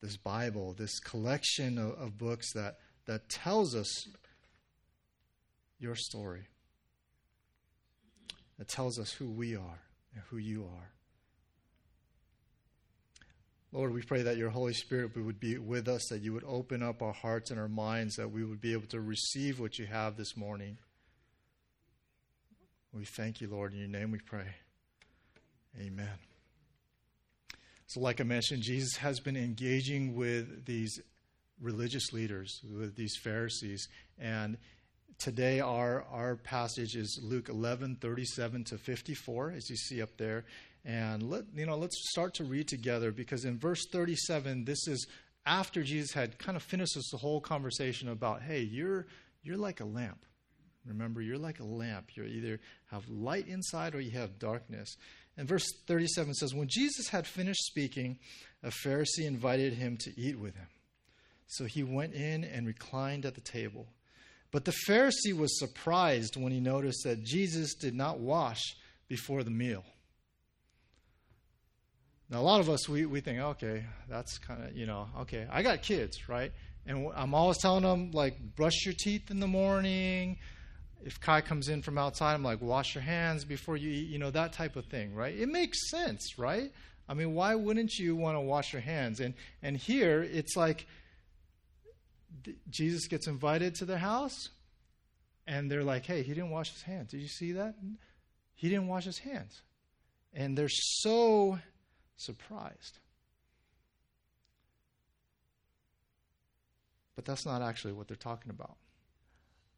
this 0.01 0.17
Bible, 0.17 0.75
this 0.79 0.99
collection 0.99 1.77
of, 1.77 1.91
of 1.99 2.17
books 2.17 2.53
that, 2.55 2.79
that 3.07 3.29
tells 3.29 3.75
us 3.75 4.09
your 5.79 5.95
story. 5.95 6.47
That 8.59 8.69
tells 8.69 8.99
us 8.99 9.13
who 9.13 9.31
we 9.31 9.55
are 9.55 9.81
and 10.15 10.23
who 10.31 10.39
you 10.39 10.65
are. 10.65 10.93
Lord, 13.73 13.93
we 13.93 14.03
pray 14.03 14.23
that 14.23 14.37
your 14.37 14.51
Holy 14.51 14.73
Spirit 14.73 15.17
would 15.17 15.39
be 15.39 15.57
with 15.57 15.87
us, 15.87 16.09
that 16.11 16.23
you 16.23 16.33
would 16.33 16.45
open 16.45 16.83
up 16.83 17.03
our 17.03 17.13
hearts 17.13 17.51
and 17.51 17.61
our 17.61 17.69
minds, 17.69 18.17
that 18.17 18.33
we 18.33 18.45
would 18.45 18.61
be 18.61 18.73
able 18.73 18.89
to 18.89 19.01
receive 19.01 19.61
what 19.61 19.79
you 19.79 19.87
have 19.87 20.17
this 20.17 20.37
morning. 20.37 20.77
We 22.93 23.05
thank 23.05 23.41
you, 23.41 23.49
Lord. 23.49 23.73
In 23.73 23.79
your 23.79 23.89
name 23.89 24.11
we 24.11 24.19
pray. 24.19 24.47
Amen. 25.81 26.19
So, 27.87 28.01
like 28.01 28.21
I 28.21 28.25
mentioned, 28.25 28.63
Jesus 28.63 28.97
has 28.97 29.21
been 29.21 29.37
engaging 29.37 30.17
with 30.17 30.65
these 30.67 31.01
religious 31.61 32.13
leaders, 32.13 32.61
with 32.77 32.97
these 32.97 33.17
Pharisees. 33.17 33.89
And 34.19 34.59
today, 35.19 35.61
our, 35.61 36.05
our 36.11 36.35
passage 36.35 36.97
is 36.97 37.21
Luke 37.23 37.49
11 37.49 37.99
37 38.01 38.65
to 38.65 38.79
54, 38.79 39.53
as 39.53 39.71
you 39.71 39.77
see 39.77 40.03
up 40.03 40.17
there. 40.17 40.45
And 40.85 41.23
let, 41.23 41.45
you 41.55 41.67
know, 41.67 41.77
let's 41.77 41.97
start 42.11 42.35
to 42.35 42.45
read 42.45 42.69
together 42.69 43.13
because 43.13 43.45
in 43.45 43.59
verse 43.59 43.87
37, 43.93 44.65
this 44.65 44.89
is 44.89 45.07
after 45.45 45.83
Jesus 45.83 46.13
had 46.13 46.39
kind 46.39 46.57
of 46.57 46.63
finished 46.63 46.95
this 46.95 47.11
whole 47.13 47.41
conversation 47.41 48.09
about, 48.09 48.43
hey, 48.43 48.61
you're, 48.61 49.07
you're 49.43 49.57
like 49.57 49.81
a 49.81 49.85
lamp. 49.85 50.25
Remember, 50.87 51.21
you're 51.21 51.39
like 51.39 51.61
a 51.61 51.65
lamp. 51.65 52.17
You 52.17 52.25
either 52.25 52.61
have 52.91 53.09
light 53.09 53.47
inside 53.47 53.95
or 53.95 54.01
you 54.01 54.13
have 54.13 54.39
darkness. 54.39 54.97
And 55.37 55.47
verse 55.47 55.67
37 55.87 56.35
says, 56.35 56.55
When 56.55 56.69
Jesus 56.69 57.09
had 57.09 57.27
finished 57.27 57.65
speaking, 57.65 58.19
a 58.63 58.69
Pharisee 58.69 59.27
invited 59.27 59.75
him 59.75 59.97
to 59.99 60.19
eat 60.19 60.39
with 60.39 60.55
him. 60.57 60.69
So 61.47 61.65
he 61.65 61.83
went 61.83 62.15
in 62.15 62.45
and 62.45 62.67
reclined 62.67 63.27
at 63.27 63.35
the 63.35 63.41
table. 63.41 63.89
But 64.53 64.65
the 64.65 64.75
Pharisee 64.89 65.37
was 65.37 65.59
surprised 65.59 66.37
when 66.37 66.53
he 66.53 66.61
noticed 66.61 67.05
that 67.05 67.25
Jesus 67.25 67.75
did 67.75 67.95
not 67.95 68.19
wash 68.19 68.77
before 69.09 69.45
the 69.45 69.51
meal. 69.51 69.85
Now, 72.31 72.39
a 72.39 72.43
lot 72.43 72.61
of 72.61 72.71
us, 72.71 72.89
we, 72.89 73.07
we 73.07 73.21
think, 73.21 73.41
okay, 73.41 73.85
that's 74.09 74.39
kind 74.39 74.63
of, 74.63 74.77
you 74.77 74.87
know, 74.87 75.09
okay, 75.23 75.49
I 75.51 75.63
got 75.63 75.83
kids, 75.83 76.29
right? 76.29 76.53
And 76.87 77.11
I'm 77.17 77.35
always 77.35 77.59
telling 77.59 77.83
them, 77.83 78.13
like, 78.13 78.55
brush 78.55 78.87
your 78.87 78.95
teeth 78.97 79.33
in 79.33 79.41
the 79.41 79.49
morning. 79.49 80.39
If 81.05 81.19
Kai 81.21 81.41
comes 81.41 81.69
in 81.69 81.83
from 81.83 81.99
outside, 81.99 82.35
I'm 82.35 82.45
like, 82.45 82.61
wash 82.61 82.95
your 82.95 83.03
hands 83.03 83.45
before 83.45 83.77
you 83.77 83.91
eat, 83.91 84.09
you 84.09 84.19
know, 84.19 84.31
that 84.31 84.53
type 84.53 84.77
of 84.77 84.87
thing, 84.87 85.13
right? 85.13 85.37
It 85.37 85.49
makes 85.49 85.91
sense, 85.91 86.39
right? 86.39 86.71
I 87.09 87.15
mean, 87.15 87.35
why 87.35 87.57
wouldn't 87.57 87.95
you 87.95 88.15
want 88.15 88.37
to 88.37 88.41
wash 88.41 88.73
your 88.73 88.83
hands? 88.83 89.19
And, 89.19 89.35
and 89.61 89.77
here, 89.77 90.23
it's 90.23 90.57
like 90.57 90.87
Jesus 92.71 93.09
gets 93.09 93.27
invited 93.27 93.75
to 93.77 93.85
their 93.85 93.99
house, 93.99 94.51
and 95.49 95.69
they're 95.69 95.83
like, 95.83 96.07
hey, 96.07 96.23
he 96.23 96.33
didn't 96.33 96.51
wash 96.51 96.73
his 96.73 96.83
hands. 96.83 97.11
Did 97.11 97.23
you 97.23 97.29
see 97.29 97.53
that? 97.53 97.75
He 98.55 98.69
didn't 98.69 98.87
wash 98.87 99.05
his 99.05 99.19
hands. 99.19 99.63
And 100.33 100.57
they're 100.57 100.69
so 100.69 101.59
surprised. 102.21 102.99
But 107.17 107.25
that's 107.25 107.45
not 107.47 107.63
actually 107.63 107.93
what 107.93 108.09
they're 108.09 108.17
talking 108.17 108.51
about. 108.51 108.77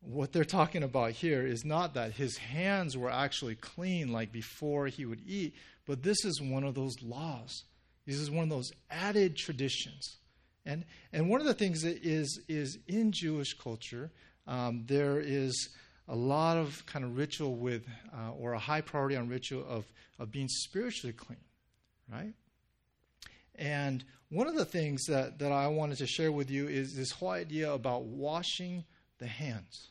What 0.00 0.32
they're 0.32 0.44
talking 0.44 0.82
about 0.82 1.12
here 1.12 1.46
is 1.46 1.64
not 1.64 1.94
that 1.94 2.12
his 2.12 2.36
hands 2.36 2.96
were 2.96 3.10
actually 3.10 3.54
clean 3.54 4.12
like 4.12 4.32
before 4.32 4.88
he 4.88 5.04
would 5.04 5.20
eat, 5.26 5.54
but 5.86 6.02
this 6.02 6.24
is 6.24 6.40
one 6.40 6.64
of 6.64 6.74
those 6.74 6.94
laws. 7.02 7.64
This 8.06 8.16
is 8.16 8.30
one 8.30 8.44
of 8.44 8.50
those 8.50 8.70
added 8.90 9.36
traditions. 9.36 10.18
And, 10.66 10.84
and 11.12 11.28
one 11.28 11.40
of 11.40 11.46
the 11.46 11.54
things 11.54 11.82
that 11.82 12.04
is, 12.04 12.40
is 12.48 12.78
in 12.88 13.12
Jewish 13.12 13.54
culture, 13.54 14.10
um, 14.46 14.84
there 14.86 15.20
is 15.20 15.70
a 16.08 16.16
lot 16.16 16.56
of 16.56 16.84
kind 16.86 17.04
of 17.04 17.16
ritual 17.16 17.56
with, 17.56 17.86
uh, 18.12 18.32
or 18.32 18.52
a 18.52 18.58
high 18.58 18.80
priority 18.80 19.16
on 19.16 19.28
ritual 19.28 19.64
of, 19.68 19.84
of 20.18 20.30
being 20.30 20.48
spiritually 20.48 21.12
clean 21.12 21.38
right? 22.10 22.34
And 23.54 24.04
one 24.30 24.46
of 24.46 24.54
the 24.54 24.64
things 24.64 25.04
that, 25.06 25.38
that 25.40 25.52
I 25.52 25.68
wanted 25.68 25.98
to 25.98 26.06
share 26.06 26.32
with 26.32 26.50
you 26.50 26.68
is 26.68 26.96
this 26.96 27.10
whole 27.10 27.30
idea 27.30 27.72
about 27.72 28.04
washing 28.04 28.84
the 29.18 29.26
hands. 29.26 29.88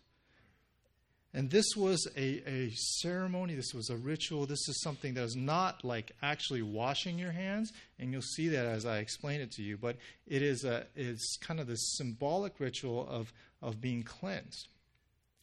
And 1.33 1.49
this 1.49 1.75
was 1.77 2.05
a, 2.17 2.43
a 2.49 2.71
ceremony, 2.71 3.55
this 3.55 3.73
was 3.73 3.89
a 3.89 3.95
ritual, 3.95 4.45
this 4.45 4.67
is 4.67 4.81
something 4.81 5.13
that 5.13 5.23
is 5.23 5.35
not 5.35 5.85
like 5.85 6.11
actually 6.21 6.61
washing 6.61 7.17
your 7.17 7.31
hands, 7.31 7.71
and 7.97 8.11
you'll 8.11 8.21
see 8.21 8.49
that 8.49 8.65
as 8.65 8.85
I 8.85 8.97
explain 8.97 9.39
it 9.39 9.51
to 9.53 9.61
you, 9.63 9.77
but 9.77 9.95
it 10.27 10.41
is 10.41 10.65
a 10.65 10.87
it's 10.93 11.37
kind 11.37 11.61
of 11.61 11.67
this 11.67 11.95
symbolic 11.95 12.59
ritual 12.59 13.07
of, 13.07 13.31
of 13.61 13.79
being 13.79 14.03
cleansed. 14.03 14.67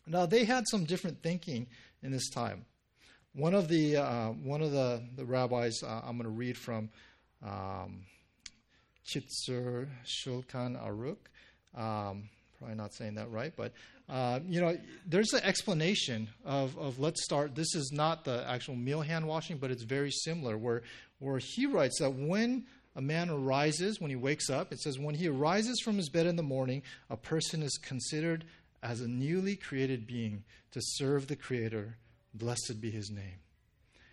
Now 0.07 0.27
they 0.27 0.45
had 0.45 0.65
some 0.69 0.85
different 0.85 1.23
thinking 1.23 1.69
in 2.03 2.13
this 2.13 2.29
time. 2.29 2.67
One 3.39 3.55
of 3.55 3.69
the 3.69 3.99
uh, 3.99 4.31
one 4.31 4.63
of 4.63 4.73
the, 4.73 5.01
the 5.15 5.25
rabbis 5.25 5.85
uh, 5.85 6.01
I'm 6.05 6.17
going 6.17 6.25
to 6.25 6.29
read 6.29 6.59
from 6.59 6.89
um, 7.47 8.01
Kitzur 9.07 9.87
Shulchan 10.05 10.77
Aruch. 10.77 11.19
Um, 11.73 12.31
probably 12.59 12.75
not 12.75 12.93
saying 12.95 13.15
that 13.15 13.31
right, 13.31 13.53
but 13.57 13.75
uh, 14.09 14.41
you 14.49 14.61
know, 14.61 14.77
there's 15.07 15.33
an 15.35 15.45
explanation 15.45 16.29
of, 16.45 16.77
of 16.77 16.99
let's 16.99 17.23
start. 17.23 17.55
This 17.55 17.77
is 17.77 17.93
not 17.95 18.25
the 18.25 18.45
actual 18.49 18.75
meal 18.75 19.03
hand 19.03 19.25
washing, 19.25 19.59
but 19.59 19.71
it's 19.71 19.85
very 19.85 20.11
similar. 20.11 20.59
Where 20.59 20.83
where 21.21 21.39
he 21.39 21.67
writes 21.67 22.01
that 22.01 22.11
when 22.11 22.65
a 22.97 23.01
man 23.01 23.31
arises, 23.31 24.01
when 24.01 24.11
he 24.11 24.17
wakes 24.17 24.51
up, 24.51 24.73
it 24.73 24.81
says 24.81 24.99
when 24.99 25.15
he 25.15 25.29
arises 25.29 25.81
from 25.81 25.97
his 25.97 26.09
bed 26.09 26.27
in 26.27 26.35
the 26.35 26.43
morning, 26.43 26.83
a 27.09 27.17
person 27.17 27.63
is 27.63 27.79
considered 27.79 28.47
as 28.83 29.01
a 29.01 29.07
newly 29.07 29.55
created 29.55 30.09
being 30.09 30.43
to 30.73 30.81
serve 30.83 31.29
the 31.29 31.37
Creator 31.37 31.99
Blessed 32.39 32.81
be 32.81 32.91
his 32.91 33.11
name. 33.11 33.41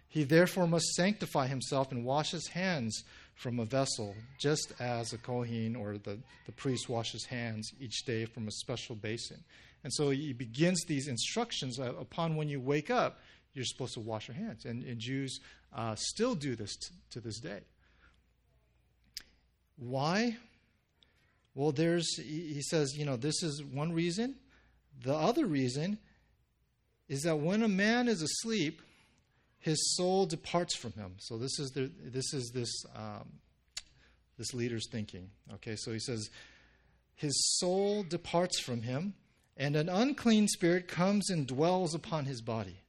He 0.08 0.24
therefore 0.24 0.67
must 0.67 0.94
sanctify 0.94 1.48
himself 1.48 1.91
and 1.91 2.05
wash 2.05 2.32
his 2.32 2.48
hands 2.48 3.03
from 3.36 3.60
a 3.60 3.65
vessel, 3.65 4.15
just 4.39 4.72
as 4.79 5.12
a 5.12 5.17
Kohen 5.17 5.75
or 5.75 5.98
the, 5.98 6.17
the 6.46 6.51
priest 6.53 6.88
washes 6.88 7.25
hands 7.25 7.72
each 7.79 8.05
day 8.05 8.25
from 8.25 8.48
a 8.48 8.51
special 8.51 8.96
basin. 8.96 9.44
And 9.84 9.94
so 9.94 10.10
he 10.10 10.34
begins 10.34 10.84
these 10.86 11.08
instructions 11.08 11.79
upon 11.79 12.38
when 12.38 12.48
you 12.48 12.60
wake 12.60 12.89
up, 12.89 13.20
you're 13.53 13.65
supposed 13.65 13.94
to 13.96 14.00
wash 14.00 14.27
your 14.27 14.36
hands. 14.36 14.65
And, 14.65 14.84
and 14.84 15.00
Jews 15.00 15.39
uh, 15.75 15.96
still 15.96 16.34
do 16.34 16.55
this 16.55 16.75
t- 16.75 16.96
to 17.12 17.20
this 17.20 17.39
day. 17.39 17.60
Why? 19.77 20.38
Well, 21.53 21.72
there's, 21.72 22.17
he 22.17 22.62
says, 22.62 22.98
you 22.98 23.05
know, 23.05 23.17
this 23.17 23.44
is 23.44 23.63
one 23.63 23.94
reason. 23.94 24.36
The 25.03 25.13
other 25.13 25.46
reason 25.46 26.00
is 27.08 27.24
that 27.24 27.38
when 27.38 27.64
a 27.64 27.68
man 27.68 28.08
is 28.08 28.22
asleep, 28.22 28.82
his 29.60 29.96
soul 29.96 30.26
departs 30.26 30.76
from 30.76 30.94
him. 30.94 31.16
So 31.18 31.38
this 31.38 31.60
is 31.60 31.72
the, 31.72 31.92
this 32.04 32.34
is 32.34 32.52
this 32.54 32.72
um, 32.96 33.40
this 34.38 34.54
leader's 34.54 34.88
thinking. 34.90 35.30
Okay, 35.56 35.76
so 35.76 35.92
he 35.92 36.00
says, 36.00 36.30
his 37.16 37.34
soul 37.58 38.04
departs 38.04 38.60
from 38.60 38.82
him, 38.82 39.14
and 39.58 39.76
an 39.76 39.88
unclean 39.88 40.48
spirit 40.48 40.88
comes 40.88 41.30
and 41.30 41.48
dwells 41.48 41.96
upon 41.96 42.26
his 42.26 42.42
body. 42.42 42.82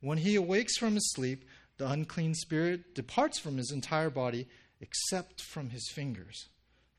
When 0.00 0.18
he 0.18 0.36
awakes 0.36 0.76
from 0.78 0.94
his 0.94 1.12
sleep, 1.12 1.44
the 1.78 1.88
unclean 1.88 2.34
spirit 2.34 2.94
departs 2.94 3.40
from 3.40 3.56
his 3.56 3.72
entire 3.72 4.10
body, 4.10 4.46
except 4.80 5.42
from 5.42 5.70
his 5.70 5.90
fingers, 5.92 6.48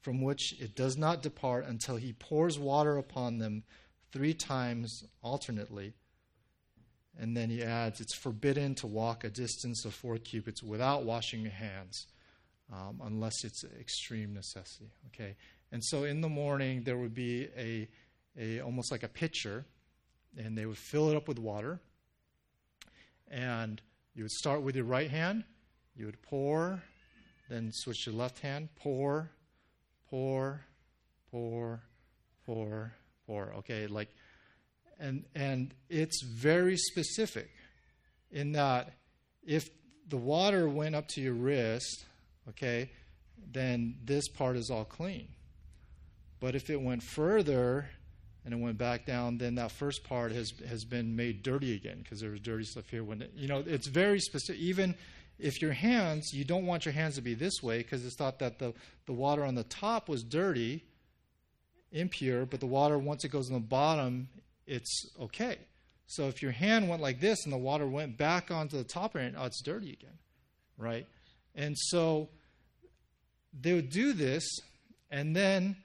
from 0.01 0.22
which 0.22 0.60
it 0.60 0.75
does 0.75 0.98
not 0.98 1.24
depart 1.24 1.65
until 1.65 1.96
he 1.96 2.13
pours 2.13 2.60
water 2.60 2.98
upon 2.98 3.38
them 3.38 3.63
three 4.12 4.34
times 4.34 5.03
alternately 5.22 5.94
and 7.20 7.38
then 7.38 7.50
he 7.50 7.63
adds, 7.63 8.01
it's 8.01 8.15
forbidden 8.15 8.75
to 8.75 8.88
walk 8.88 9.24
a 9.24 9.29
distance 9.29 9.86
of 9.86 9.93
four 9.93 10.17
cubits 10.17 10.63
without 10.63 11.03
washing 11.03 11.41
your 11.41 11.51
hands, 11.51 12.08
um, 12.72 13.01
unless 13.03 13.43
it's 13.43 13.63
extreme 13.79 14.34
necessity. 14.34 14.89
Okay, 15.08 15.36
and 15.72 15.84
so 15.84 16.03
in 16.03 16.22
the 16.22 16.29
morning 16.29 16.84
there 16.84 16.98
would 16.98 17.13
be 17.13 17.48
a, 17.58 17.88
a 18.38 18.62
almost 18.62 18.91
like 18.91 19.03
a 19.03 19.08
pitcher, 19.08 19.65
and 20.38 20.58
they 20.58 20.65
would 20.65 20.77
fill 20.77 21.10
it 21.10 21.15
up 21.15 21.27
with 21.27 21.39
water, 21.39 21.79
and 23.29 23.82
you 24.15 24.24
would 24.24 24.32
start 24.32 24.62
with 24.62 24.75
your 24.75 24.86
right 24.86 25.10
hand, 25.10 25.43
you 25.96 26.05
would 26.05 26.22
pour, 26.22 26.82
then 27.50 27.72
switch 27.72 28.05
your 28.05 28.15
left 28.15 28.39
hand, 28.39 28.70
pour, 28.75 29.29
pour, 30.10 30.62
pour, 31.29 31.82
pour, 32.46 32.93
pour. 33.27 33.53
Okay, 33.58 33.88
like 33.88 34.10
and, 35.00 35.25
and 35.35 35.73
it's 35.89 36.23
very 36.23 36.77
specific 36.77 37.50
in 38.31 38.53
that 38.53 38.93
if 39.45 39.69
the 40.07 40.17
water 40.17 40.67
went 40.67 40.95
up 40.95 41.07
to 41.09 41.21
your 41.21 41.33
wrist, 41.33 42.05
okay, 42.50 42.89
then 43.51 43.95
this 44.03 44.27
part 44.27 44.55
is 44.55 44.69
all 44.69 44.85
clean. 44.85 45.27
But 46.39 46.55
if 46.55 46.69
it 46.69 46.81
went 46.81 47.03
further 47.03 47.88
and 48.43 48.53
it 48.53 48.57
went 48.57 48.77
back 48.77 49.05
down, 49.05 49.38
then 49.38 49.55
that 49.55 49.71
first 49.71 50.03
part 50.03 50.31
has 50.33 50.51
has 50.67 50.83
been 50.83 51.15
made 51.15 51.43
dirty 51.43 51.73
again 51.75 52.00
because 52.03 52.19
there 52.19 52.31
was 52.31 52.41
dirty 52.41 52.65
stuff 52.65 52.89
here. 52.89 53.03
When 53.03 53.21
it, 53.21 53.31
you 53.35 53.47
know, 53.47 53.63
it's 53.65 53.88
very 53.88 54.19
specific. 54.19 54.62
Even 54.62 54.95
if 55.39 55.62
your 55.62 55.71
hands, 55.73 56.31
you 56.33 56.43
don't 56.43 56.65
want 56.65 56.85
your 56.85 56.93
hands 56.93 57.15
to 57.15 57.21
be 57.21 57.33
this 57.33 57.62
way 57.63 57.79
because 57.79 58.05
it's 58.05 58.15
thought 58.15 58.39
that 58.39 58.59
the, 58.59 58.73
the 59.05 59.13
water 59.13 59.43
on 59.43 59.55
the 59.55 59.63
top 59.63 60.09
was 60.09 60.23
dirty, 60.23 60.83
impure, 61.91 62.45
but 62.45 62.59
the 62.59 62.65
water, 62.65 62.97
once 62.97 63.23
it 63.23 63.29
goes 63.29 63.50
on 63.50 63.53
the 63.53 63.59
bottom, 63.59 64.29
it's 64.67 65.10
okay. 65.20 65.58
So 66.08 66.27
if 66.27 66.41
your 66.41 66.51
hand 66.51 66.89
went 66.89 67.01
like 67.01 67.20
this 67.20 67.43
and 67.43 67.53
the 67.53 67.58
water 67.58 67.88
went 67.88 68.17
back 68.17 68.51
onto 68.51 68.77
the 68.77 68.84
top 68.84 69.15
of 69.15 69.22
it, 69.22 69.34
oh, 69.38 69.46
it's 69.46 69.62
dirty 69.62 69.91
again, 69.93 70.17
right? 70.77 71.08
And 71.55 71.77
so 71.77 72.29
they 73.60 73.74
would 73.74 73.89
do 73.89 74.13
this, 74.13 74.43
and 75.12 75.36
then 75.36 75.75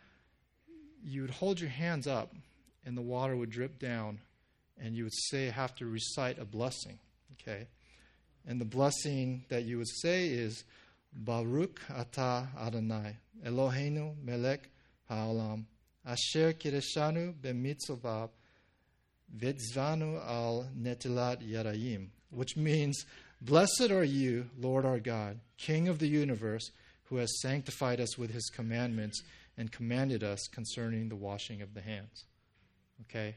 you 1.05 1.23
would 1.23 1.31
hold 1.31 1.61
your 1.61 1.71
hands 1.71 2.07
up, 2.07 2.35
and 2.85 2.97
the 2.97 3.03
water 3.03 3.37
would 3.37 3.51
drip 3.51 3.79
down, 3.79 4.19
and 4.81 4.97
you 4.97 5.05
would 5.05 5.15
say, 5.15 5.47
have 5.47 5.75
to 5.77 5.87
recite 5.87 6.39
a 6.39 6.45
blessing, 6.45 6.99
okay? 7.35 7.67
And 8.47 8.61
the 8.61 8.65
blessing 8.65 9.45
that 9.49 9.65
you 9.65 9.79
would 9.79 9.89
say 9.89 10.29
is, 10.29 10.65
Baruch 11.13 11.81
atah 11.91 12.47
Adonai, 12.59 13.17
Eloheinu 13.47 14.15
melech 14.25 14.69
ha'olam, 15.09 15.65
asher 16.07 16.53
kireshanu 16.53 17.35
b'mitzvotav, 17.35 18.31
Vidzvanu 19.37 20.25
al 20.27 20.69
netilat 20.79 21.47
yarayim, 21.47 22.09
which 22.31 22.57
means, 22.57 23.05
Blessed 23.41 23.91
are 23.91 24.05
you, 24.05 24.51
Lord 24.59 24.85
our 24.85 24.99
God, 24.99 25.39
King 25.57 25.89
of 25.89 25.99
the 25.99 26.09
universe, 26.09 26.71
who 27.05 27.17
has 27.17 27.41
sanctified 27.41 28.01
us 28.01 28.19
with 28.19 28.33
his 28.33 28.51
commandments 28.51 29.23
and 29.57 29.73
commanded 29.73 30.23
us 30.23 30.49
concerning 30.49 31.09
the 31.09 31.17
washing 31.17 31.63
of 31.63 31.75
the 31.75 31.81
hands. 31.81 32.25
Okay? 33.03 33.37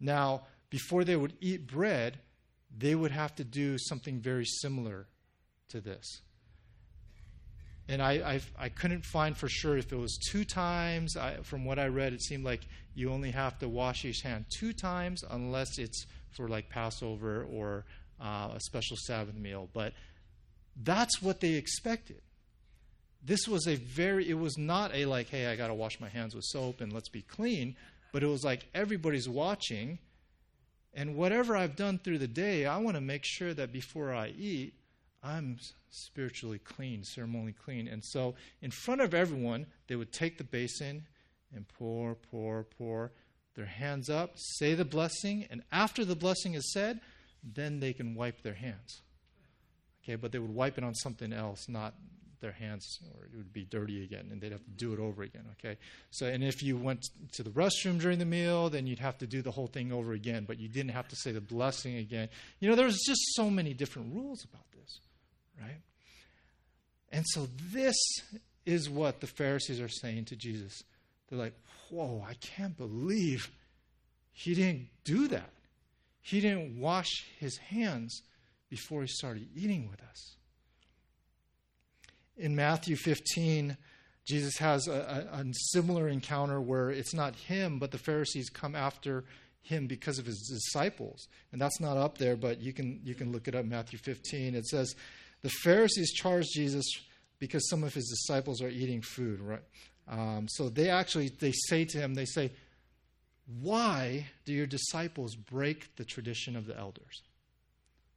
Now, 0.00 0.42
before 0.70 1.04
they 1.04 1.16
would 1.16 1.34
eat 1.40 1.66
bread, 1.66 2.18
they 2.76 2.94
would 2.94 3.10
have 3.10 3.34
to 3.36 3.44
do 3.44 3.76
something 3.78 4.20
very 4.20 4.44
similar 4.44 5.06
to 5.68 5.80
this. 5.80 6.20
And 7.88 8.00
I, 8.00 8.12
I, 8.12 8.40
I 8.58 8.68
couldn't 8.70 9.04
find 9.04 9.36
for 9.36 9.48
sure 9.48 9.76
if 9.76 9.92
it 9.92 9.96
was 9.96 10.18
two 10.30 10.44
times. 10.44 11.16
I, 11.16 11.36
from 11.42 11.64
what 11.64 11.78
I 11.78 11.88
read, 11.88 12.14
it 12.14 12.22
seemed 12.22 12.44
like 12.44 12.60
you 12.94 13.10
only 13.10 13.30
have 13.32 13.58
to 13.58 13.68
wash 13.68 14.04
each 14.04 14.22
hand 14.22 14.46
two 14.58 14.72
times 14.72 15.22
unless 15.30 15.78
it's 15.78 16.06
for 16.30 16.48
like 16.48 16.70
Passover 16.70 17.44
or 17.44 17.84
uh, 18.20 18.52
a 18.54 18.60
special 18.60 18.96
Sabbath 18.96 19.34
meal. 19.34 19.68
But 19.72 19.92
that's 20.82 21.20
what 21.20 21.40
they 21.40 21.54
expected. 21.54 22.22
This 23.22 23.46
was 23.46 23.66
a 23.66 23.76
very, 23.76 24.28
it 24.28 24.38
was 24.38 24.56
not 24.56 24.94
a 24.94 25.04
like, 25.06 25.28
hey, 25.28 25.46
I 25.46 25.56
got 25.56 25.68
to 25.68 25.74
wash 25.74 26.00
my 26.00 26.08
hands 26.08 26.34
with 26.34 26.44
soap 26.44 26.80
and 26.80 26.92
let's 26.92 27.08
be 27.08 27.22
clean. 27.22 27.76
But 28.12 28.22
it 28.22 28.28
was 28.28 28.44
like 28.44 28.66
everybody's 28.74 29.28
watching. 29.28 29.98
And 30.94 31.16
whatever 31.16 31.56
I've 31.56 31.76
done 31.76 31.98
through 31.98 32.18
the 32.18 32.28
day, 32.28 32.66
I 32.66 32.78
want 32.78 32.96
to 32.96 33.00
make 33.00 33.22
sure 33.24 33.52
that 33.52 33.72
before 33.72 34.14
I 34.14 34.28
eat, 34.28 34.74
I'm 35.24 35.58
spiritually 35.90 36.58
clean, 36.58 37.02
ceremonially 37.02 37.54
clean. 37.64 37.88
And 37.88 38.04
so, 38.04 38.34
in 38.60 38.70
front 38.70 39.00
of 39.00 39.14
everyone, 39.14 39.66
they 39.88 39.96
would 39.96 40.12
take 40.12 40.38
the 40.38 40.44
basin 40.44 41.06
and 41.54 41.66
pour, 41.66 42.14
pour, 42.14 42.64
pour, 42.76 43.12
their 43.54 43.66
hands 43.66 44.10
up, 44.10 44.32
say 44.36 44.74
the 44.74 44.84
blessing, 44.84 45.46
and 45.50 45.62
after 45.70 46.04
the 46.04 46.16
blessing 46.16 46.54
is 46.54 46.72
said, 46.72 47.00
then 47.42 47.80
they 47.80 47.92
can 47.92 48.14
wipe 48.14 48.42
their 48.42 48.54
hands. 48.54 49.02
Okay, 50.02 50.16
but 50.16 50.32
they 50.32 50.38
would 50.38 50.54
wipe 50.54 50.76
it 50.76 50.84
on 50.84 50.94
something 50.94 51.32
else, 51.32 51.68
not 51.68 51.94
their 52.40 52.52
hands, 52.52 52.98
or 53.14 53.24
it 53.24 53.36
would 53.36 53.52
be 53.52 53.64
dirty 53.64 54.04
again, 54.04 54.28
and 54.30 54.40
they'd 54.40 54.52
have 54.52 54.64
to 54.64 54.70
do 54.70 54.92
it 54.92 54.98
over 54.98 55.22
again. 55.22 55.44
Okay, 55.52 55.78
so 56.10 56.26
and 56.26 56.44
if 56.44 56.62
you 56.62 56.76
went 56.76 57.02
to 57.32 57.42
the 57.42 57.50
restroom 57.50 57.98
during 57.98 58.18
the 58.18 58.26
meal, 58.26 58.68
then 58.68 58.86
you'd 58.86 58.98
have 58.98 59.16
to 59.18 59.26
do 59.26 59.40
the 59.40 59.50
whole 59.50 59.66
thing 59.66 59.92
over 59.92 60.12
again, 60.12 60.44
but 60.46 60.58
you 60.58 60.68
didn't 60.68 60.90
have 60.90 61.08
to 61.08 61.16
say 61.16 61.32
the 61.32 61.40
blessing 61.40 61.96
again. 61.96 62.28
You 62.60 62.68
know, 62.68 62.76
there's 62.76 62.98
just 63.06 63.20
so 63.34 63.48
many 63.48 63.72
different 63.72 64.14
rules 64.14 64.44
about 64.44 64.70
this, 64.72 65.00
right? 65.60 65.80
And 67.12 67.24
so 67.28 67.46
this 67.72 67.96
is 68.66 68.90
what 68.90 69.20
the 69.20 69.26
Pharisees 69.26 69.80
are 69.80 69.88
saying 69.88 70.26
to 70.26 70.36
Jesus. 70.36 70.82
They're 71.28 71.38
like, 71.38 71.54
whoa, 71.90 72.24
I 72.28 72.34
can't 72.34 72.76
believe 72.76 73.50
he 74.32 74.54
didn't 74.54 74.88
do 75.04 75.28
that. 75.28 75.50
He 76.20 76.40
didn't 76.40 76.80
wash 76.80 77.26
his 77.38 77.56
hands 77.58 78.22
before 78.68 79.02
he 79.02 79.08
started 79.08 79.46
eating 79.54 79.88
with 79.90 80.00
us. 80.02 80.36
In 82.36 82.56
Matthew 82.56 82.96
15, 82.96 83.76
Jesus 84.24 84.56
has 84.56 84.88
a, 84.88 85.28
a, 85.32 85.40
a, 85.40 85.44
similar 85.52 86.08
encounter 86.08 86.60
where 86.60 86.90
it's 86.90 87.14
not 87.14 87.36
him, 87.36 87.78
but 87.78 87.90
the 87.90 87.98
Pharisees 87.98 88.48
come 88.48 88.74
after 88.74 89.24
him 89.60 89.86
because 89.86 90.18
of 90.18 90.26
his 90.26 90.40
disciples. 90.48 91.28
And 91.52 91.60
that's 91.60 91.78
not 91.78 91.96
up 91.96 92.18
there, 92.18 92.36
but 92.36 92.60
you 92.60 92.72
can, 92.72 93.00
you 93.04 93.14
can 93.14 93.30
look 93.30 93.46
it 93.46 93.54
up, 93.54 93.66
Matthew 93.66 93.98
15. 93.98 94.54
It 94.54 94.66
says, 94.66 94.96
The 95.44 95.50
Pharisees 95.62 96.10
charged 96.14 96.54
Jesus 96.54 96.86
because 97.38 97.68
some 97.68 97.84
of 97.84 97.92
his 97.92 98.08
disciples 98.08 98.62
are 98.62 98.70
eating 98.70 99.02
food, 99.02 99.42
right? 99.42 99.60
Um, 100.08 100.46
so 100.48 100.70
they 100.70 100.88
actually 100.88 101.28
they 101.28 101.52
say 101.68 101.84
to 101.84 101.98
him, 101.98 102.14
they 102.14 102.24
say, 102.24 102.50
"Why 103.60 104.26
do 104.46 104.54
your 104.54 104.66
disciples 104.66 105.36
break 105.36 105.96
the 105.96 106.04
tradition 106.06 106.56
of 106.56 106.64
the 106.64 106.74
elders?" 106.74 107.20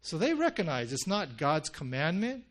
So 0.01 0.17
they 0.17 0.33
recognize 0.33 0.93
it's 0.93 1.05
not 1.05 1.35
God's 1.35 1.67
commandment. 1.67 2.45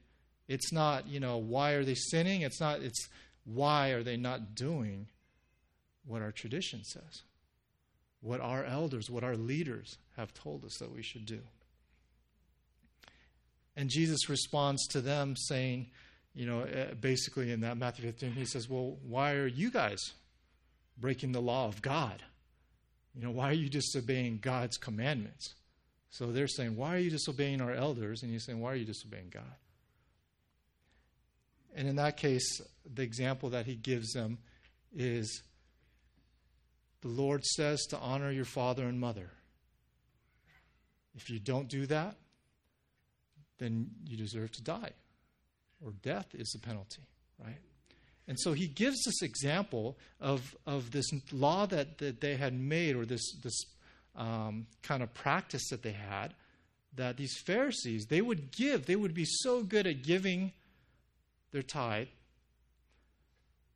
It's 0.46 0.70
not, 0.74 1.08
you 1.08 1.20
know, 1.20 1.38
why 1.38 1.70
are 1.70 1.84
they 1.84 1.94
sinning? 1.94 2.42
It's 2.42 2.60
not. 2.60 2.82
It's 2.82 3.08
why 3.46 3.92
are 3.92 4.02
they 4.02 4.18
not 4.18 4.54
doing 4.54 5.08
what 6.04 6.20
our 6.20 6.32
tradition 6.32 6.84
says, 6.84 7.22
what 8.20 8.42
our 8.42 8.62
elders, 8.66 9.08
what 9.08 9.24
our 9.24 9.36
leaders 9.36 9.96
have 10.16 10.34
told 10.34 10.66
us 10.66 10.76
that 10.80 10.92
we 10.92 11.02
should 11.02 11.24
do. 11.24 11.40
And 13.76 13.90
Jesus 13.90 14.28
responds 14.28 14.86
to 14.88 15.00
them 15.00 15.36
saying, 15.36 15.88
you 16.34 16.46
know, 16.46 16.60
uh, 16.60 16.94
basically 16.94 17.52
in 17.52 17.60
that 17.60 17.76
Matthew 17.76 18.04
15, 18.04 18.32
he 18.32 18.44
says, 18.44 18.68
Well, 18.68 18.98
why 19.06 19.32
are 19.32 19.46
you 19.46 19.70
guys 19.70 20.12
breaking 20.98 21.32
the 21.32 21.40
law 21.40 21.66
of 21.66 21.80
God? 21.82 22.22
You 23.14 23.22
know, 23.22 23.30
why 23.30 23.50
are 23.50 23.54
you 23.54 23.70
disobeying 23.70 24.38
God's 24.42 24.76
commandments? 24.76 25.54
So 26.10 26.32
they're 26.32 26.46
saying, 26.46 26.76
Why 26.76 26.94
are 26.94 26.98
you 26.98 27.10
disobeying 27.10 27.60
our 27.60 27.72
elders? 27.72 28.22
And 28.22 28.30
he's 28.30 28.44
saying, 28.44 28.60
Why 28.60 28.72
are 28.72 28.76
you 28.76 28.84
disobeying 28.84 29.30
God? 29.30 29.44
And 31.74 31.88
in 31.88 31.96
that 31.96 32.16
case, 32.16 32.60
the 32.90 33.02
example 33.02 33.50
that 33.50 33.66
he 33.66 33.74
gives 33.74 34.12
them 34.12 34.38
is 34.94 35.42
the 37.02 37.08
Lord 37.08 37.44
says 37.44 37.84
to 37.86 37.98
honor 37.98 38.30
your 38.30 38.46
father 38.46 38.84
and 38.84 38.98
mother. 38.98 39.30
If 41.14 41.30
you 41.30 41.38
don't 41.38 41.68
do 41.68 41.86
that, 41.86 42.16
then 43.58 43.90
you 44.06 44.16
deserve 44.16 44.52
to 44.52 44.62
die 44.62 44.92
or 45.84 45.92
death 46.02 46.34
is 46.34 46.50
the 46.50 46.58
penalty, 46.58 47.02
right? 47.42 47.58
And 48.28 48.38
so 48.40 48.52
he 48.52 48.66
gives 48.66 49.02
this 49.04 49.22
example 49.22 49.96
of, 50.20 50.56
of 50.66 50.90
this 50.90 51.06
law 51.32 51.66
that, 51.66 51.98
that 51.98 52.20
they 52.20 52.36
had 52.36 52.54
made, 52.54 52.96
or 52.96 53.06
this, 53.06 53.22
this 53.42 53.64
um, 54.16 54.66
kind 54.82 55.02
of 55.02 55.12
practice 55.14 55.68
that 55.70 55.82
they 55.82 55.92
had, 55.92 56.34
that 56.96 57.16
these 57.16 57.38
Pharisees, 57.38 58.06
they 58.06 58.20
would 58.20 58.50
give, 58.50 58.86
they 58.86 58.96
would 58.96 59.14
be 59.14 59.26
so 59.26 59.62
good 59.62 59.86
at 59.86 60.02
giving 60.02 60.52
their 61.52 61.62
tithe, 61.62 62.08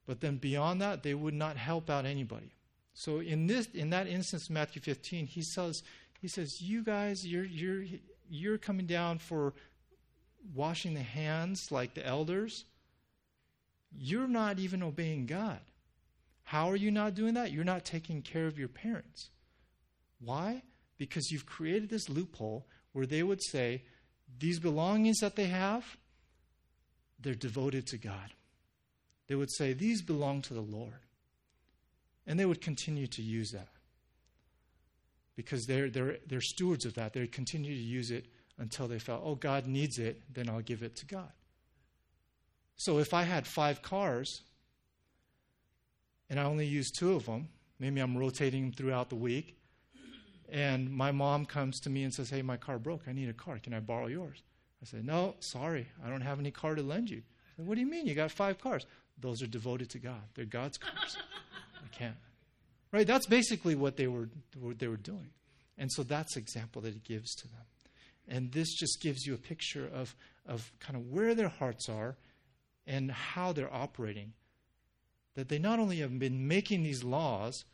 but 0.06 0.20
then 0.20 0.36
beyond 0.36 0.80
that, 0.80 1.02
they 1.02 1.14
would 1.14 1.34
not 1.34 1.56
help 1.56 1.88
out 1.88 2.04
anybody. 2.04 2.50
So 2.94 3.20
in 3.20 3.46
this, 3.46 3.66
in 3.72 3.90
that 3.90 4.08
instance, 4.08 4.50
Matthew 4.50 4.82
15, 4.82 5.26
he 5.26 5.42
says, 5.42 5.82
he 6.20 6.26
says, 6.26 6.60
you 6.60 6.82
guys, 6.82 7.24
you're, 7.24 7.44
you're, 7.44 7.84
you're 8.28 8.58
coming 8.58 8.86
down 8.86 9.18
for 9.18 9.54
washing 10.54 10.94
the 10.94 11.02
hands 11.02 11.70
like 11.70 11.94
the 11.94 12.06
elders, 12.06 12.64
you're 13.92 14.28
not 14.28 14.58
even 14.58 14.82
obeying 14.82 15.26
God. 15.26 15.60
How 16.44 16.70
are 16.70 16.76
you 16.76 16.90
not 16.90 17.14
doing 17.14 17.34
that? 17.34 17.52
You're 17.52 17.64
not 17.64 17.84
taking 17.84 18.22
care 18.22 18.46
of 18.46 18.58
your 18.58 18.68
parents. 18.68 19.30
Why? 20.20 20.62
Because 20.98 21.30
you've 21.30 21.46
created 21.46 21.88
this 21.88 22.08
loophole 22.08 22.66
where 22.92 23.06
they 23.06 23.22
would 23.22 23.42
say, 23.42 23.84
these 24.38 24.58
belongings 24.58 25.18
that 25.18 25.36
they 25.36 25.46
have, 25.46 25.96
they're 27.20 27.34
devoted 27.34 27.86
to 27.88 27.98
God. 27.98 28.34
They 29.28 29.34
would 29.34 29.50
say, 29.50 29.72
these 29.72 30.02
belong 30.02 30.42
to 30.42 30.54
the 30.54 30.60
Lord. 30.60 31.06
And 32.26 32.38
they 32.38 32.46
would 32.46 32.60
continue 32.60 33.06
to 33.08 33.22
use 33.22 33.50
that 33.52 33.68
because 35.36 35.66
they're, 35.66 35.88
they're, 35.88 36.18
they're 36.26 36.40
stewards 36.40 36.84
of 36.84 36.94
that. 36.94 37.12
They 37.12 37.26
continue 37.26 37.74
to 37.74 37.82
use 37.82 38.10
it 38.10 38.26
until 38.60 38.86
they 38.86 39.00
felt, 39.00 39.22
oh, 39.24 39.34
God 39.34 39.66
needs 39.66 39.98
it, 39.98 40.22
then 40.32 40.48
I'll 40.48 40.60
give 40.60 40.82
it 40.82 40.94
to 40.96 41.06
God. 41.06 41.32
So 42.76 42.98
if 42.98 43.12
I 43.12 43.24
had 43.24 43.46
five 43.46 43.82
cars 43.82 44.42
and 46.28 46.38
I 46.38 46.44
only 46.44 46.66
use 46.66 46.90
two 46.90 47.14
of 47.14 47.26
them, 47.26 47.48
maybe 47.78 48.00
I'm 48.00 48.16
rotating 48.16 48.62
them 48.64 48.72
throughout 48.72 49.08
the 49.08 49.16
week, 49.16 49.56
and 50.52 50.90
my 50.90 51.10
mom 51.10 51.46
comes 51.46 51.80
to 51.80 51.90
me 51.90 52.02
and 52.04 52.12
says, 52.12 52.28
hey, 52.28 52.42
my 52.42 52.56
car 52.56 52.78
broke. 52.78 53.02
I 53.08 53.12
need 53.12 53.28
a 53.28 53.32
car. 53.32 53.58
Can 53.58 53.72
I 53.72 53.80
borrow 53.80 54.06
yours? 54.06 54.42
I 54.82 54.86
say, 54.86 54.98
no, 55.02 55.36
sorry. 55.40 55.86
I 56.04 56.08
don't 56.08 56.20
have 56.20 56.38
any 56.38 56.50
car 56.50 56.74
to 56.74 56.82
lend 56.82 57.08
you. 57.08 57.22
Said, 57.56 57.66
what 57.66 57.74
do 57.74 57.80
you 57.80 57.86
mean? 57.86 58.06
You 58.06 58.14
got 58.14 58.30
five 58.30 58.60
cars. 58.60 58.84
Those 59.18 59.42
are 59.42 59.46
devoted 59.46 59.90
to 59.90 59.98
God. 59.98 60.22
They're 60.34 60.44
God's 60.44 60.78
cars. 60.78 61.16
I 61.76 61.88
can't. 61.96 62.16
Right? 62.92 63.06
That's 63.06 63.26
basically 63.26 63.74
what 63.74 63.96
they 63.96 64.06
were, 64.06 64.28
what 64.58 64.78
they 64.78 64.88
were 64.88 64.96
doing. 64.96 65.30
And 65.78 65.90
so 65.92 66.02
that's 66.02 66.34
the 66.34 66.40
example 66.40 66.82
that 66.82 66.92
he 66.94 67.00
gives 67.00 67.34
to 67.36 67.48
them. 67.48 67.64
And 68.30 68.52
this 68.52 68.72
just 68.72 69.02
gives 69.02 69.26
you 69.26 69.34
a 69.34 69.38
picture 69.38 69.90
of, 69.92 70.14
of 70.46 70.72
kind 70.78 70.96
of 70.96 71.10
where 71.10 71.34
their 71.34 71.48
hearts 71.48 71.88
are 71.88 72.16
and 72.86 73.10
how 73.10 73.52
they're 73.52 73.72
operating. 73.72 74.32
That 75.34 75.48
they 75.48 75.58
not 75.58 75.80
only 75.80 75.98
have 75.98 76.16
been 76.18 76.46
making 76.46 76.84
these 76.84 77.02
laws, 77.02 77.64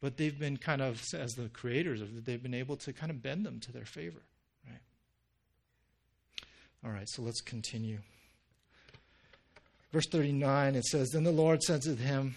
but 0.00 0.18
they've 0.18 0.38
been 0.38 0.58
kind 0.58 0.82
of, 0.82 1.02
as 1.14 1.32
the 1.32 1.48
creators 1.48 2.02
of 2.02 2.16
it, 2.16 2.24
they've 2.26 2.42
been 2.42 2.54
able 2.54 2.76
to 2.76 2.92
kind 2.92 3.10
of 3.10 3.22
bend 3.22 3.46
them 3.46 3.58
to 3.60 3.72
their 3.72 3.86
favor. 3.86 4.20
Right? 4.68 4.80
All 6.84 6.90
right, 6.90 7.08
so 7.08 7.22
let's 7.22 7.40
continue. 7.40 7.98
Verse 9.92 10.06
39, 10.10 10.74
it 10.74 10.84
says, 10.84 11.10
Then 11.10 11.24
the 11.24 11.32
Lord 11.32 11.62
said 11.62 11.82
to 11.82 11.94
him, 11.94 12.34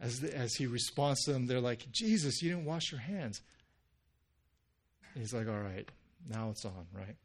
as, 0.00 0.20
the, 0.20 0.36
as 0.36 0.54
he 0.54 0.66
responds 0.66 1.24
to 1.24 1.32
them, 1.32 1.46
they're 1.46 1.60
like, 1.60 1.90
Jesus, 1.92 2.42
you 2.42 2.50
didn't 2.50 2.64
wash 2.66 2.90
your 2.90 3.00
hands. 3.00 3.40
He's 5.14 5.32
like, 5.32 5.48
All 5.48 5.60
right, 5.60 5.88
now 6.28 6.50
it's 6.50 6.64
on, 6.64 6.86
right? 6.92 7.16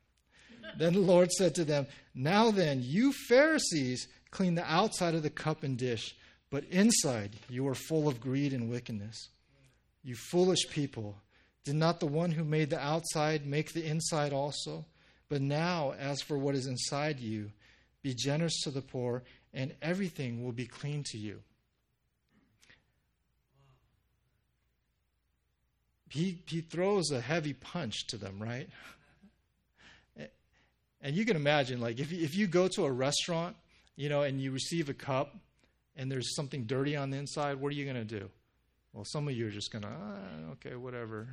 then 0.77 0.93
the 0.93 0.99
Lord 0.99 1.31
said 1.31 1.55
to 1.55 1.65
them, 1.65 1.87
Now 2.13 2.51
then, 2.51 2.81
you 2.83 3.13
Pharisees 3.27 4.07
clean 4.31 4.55
the 4.55 4.71
outside 4.71 5.15
of 5.15 5.23
the 5.23 5.29
cup 5.29 5.63
and 5.63 5.77
dish, 5.77 6.15
but 6.49 6.63
inside 6.65 7.37
you 7.49 7.67
are 7.67 7.75
full 7.75 8.07
of 8.07 8.21
greed 8.21 8.53
and 8.53 8.69
wickedness. 8.69 9.29
You 10.03 10.15
foolish 10.15 10.67
people, 10.69 11.17
did 11.65 11.75
not 11.75 11.99
the 11.99 12.07
one 12.07 12.31
who 12.31 12.43
made 12.43 12.69
the 12.69 12.79
outside 12.79 13.45
make 13.45 13.73
the 13.73 13.85
inside 13.85 14.31
also? 14.31 14.85
But 15.29 15.41
now, 15.41 15.93
as 15.99 16.21
for 16.21 16.37
what 16.37 16.55
is 16.55 16.65
inside 16.65 17.19
you, 17.19 17.51
be 18.01 18.13
generous 18.13 18.61
to 18.61 18.71
the 18.71 18.81
poor, 18.81 19.23
and 19.53 19.75
everything 19.81 20.43
will 20.43 20.53
be 20.53 20.65
clean 20.65 21.03
to 21.07 21.17
you. 21.17 21.41
He, 26.09 26.39
he 26.45 26.61
throws 26.61 27.11
a 27.11 27.19
heavy 27.19 27.53
punch 27.53 28.07
to 28.07 28.17
them, 28.17 28.39
right? 28.39 28.69
And 31.01 31.15
you 31.15 31.25
can 31.25 31.35
imagine, 31.35 31.79
like, 31.79 31.99
if, 31.99 32.11
if 32.11 32.35
you 32.35 32.47
go 32.47 32.67
to 32.69 32.85
a 32.85 32.91
restaurant, 32.91 33.55
you 33.95 34.09
know, 34.09 34.23
and 34.23 34.41
you 34.41 34.51
receive 34.51 34.89
a 34.89 34.93
cup 34.93 35.35
and 35.95 36.11
there's 36.11 36.35
something 36.35 36.63
dirty 36.63 36.95
on 36.95 37.11
the 37.11 37.17
inside, 37.17 37.59
what 37.59 37.69
are 37.69 37.75
you 37.75 37.85
going 37.85 38.07
to 38.07 38.19
do? 38.19 38.29
Well, 38.93 39.05
some 39.05 39.27
of 39.27 39.35
you 39.35 39.47
are 39.47 39.51
just 39.51 39.71
going 39.71 39.83
to, 39.83 39.89
ah, 39.89 40.51
okay, 40.53 40.75
whatever, 40.75 41.27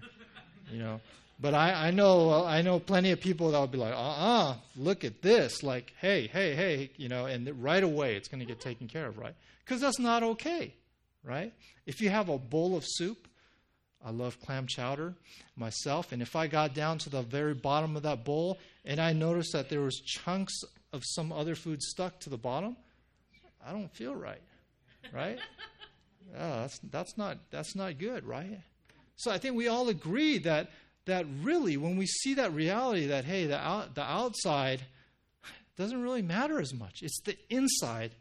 you 0.71 0.79
know. 0.79 1.01
But 1.41 1.55
I, 1.55 1.89
I 1.89 1.91
know 1.91 2.45
I 2.45 2.63
know 2.63 2.79
plenty 2.79 3.11
of 3.11 3.21
people 3.21 3.51
that 3.51 3.59
will 3.59 3.67
be 3.67 3.79
like, 3.79 3.95
uh-uh, 3.95 4.57
look 4.77 5.03
at 5.03 5.23
this. 5.23 5.63
Like, 5.63 5.93
hey, 6.01 6.27
hey, 6.27 6.55
hey, 6.55 6.91
you 6.97 7.09
know, 7.09 7.27
and 7.27 7.51
right 7.63 7.83
away 7.83 8.17
it's 8.17 8.29
going 8.29 8.41
to 8.41 8.47
get 8.47 8.61
taken 8.61 8.87
care 8.87 9.07
of, 9.07 9.19
right? 9.19 9.35
Because 9.65 9.81
that's 9.81 9.99
not 9.99 10.23
okay, 10.23 10.75
right? 11.25 11.53
If 11.87 12.01
you 12.01 12.11
have 12.11 12.29
a 12.29 12.39
bowl 12.39 12.77
of 12.77 12.85
soup, 12.87 13.27
I 14.05 14.11
love 14.11 14.41
clam 14.41 14.67
chowder 14.67 15.15
myself, 15.57 16.13
and 16.13 16.21
if 16.21 16.37
I 16.37 16.47
got 16.47 16.75
down 16.75 16.99
to 16.99 17.11
the 17.11 17.23
very 17.23 17.55
bottom 17.55 17.97
of 17.97 18.03
that 18.03 18.25
bowl 18.25 18.59
and 18.85 19.01
I 19.01 19.13
noticed 19.13 19.53
that 19.53 19.69
there 19.71 19.81
was 19.81 20.01
chunks 20.01 20.63
of 20.93 21.03
some 21.05 21.33
other 21.33 21.55
food 21.55 21.83
stuck 21.83 22.21
to 22.21 22.31
the 22.31 22.37
bottom, 22.37 22.77
I 23.67 23.73
don't 23.73 23.91
feel 23.95 24.15
right, 24.15 24.43
right? 25.13 25.39
Oh, 26.39 26.61
that's 26.61 26.79
that's 26.91 27.17
not 27.17 27.39
that's 27.51 27.75
not 27.75 27.99
good, 27.99 28.25
right? 28.25 28.61
So 29.17 29.31
I 29.31 29.39
think 29.39 29.57
we 29.57 29.69
all 29.69 29.89
agree 29.89 30.39
that 30.39 30.71
that 31.07 31.27
really, 31.43 31.77
when 31.77 31.97
we 31.97 32.07
see 32.07 32.35
that 32.35 32.53
reality 32.53 33.07
that, 33.07 33.25
hey, 33.25 33.47
the, 33.47 33.59
out, 33.59 33.95
the 33.95 34.03
outside 34.03 34.83
doesn't 35.77 36.03
really 36.03 36.23
matter 36.23 36.61
as 36.61 36.73
much, 36.73 37.03
it's 37.03 37.21
the 37.23 37.37
inside 37.51 38.13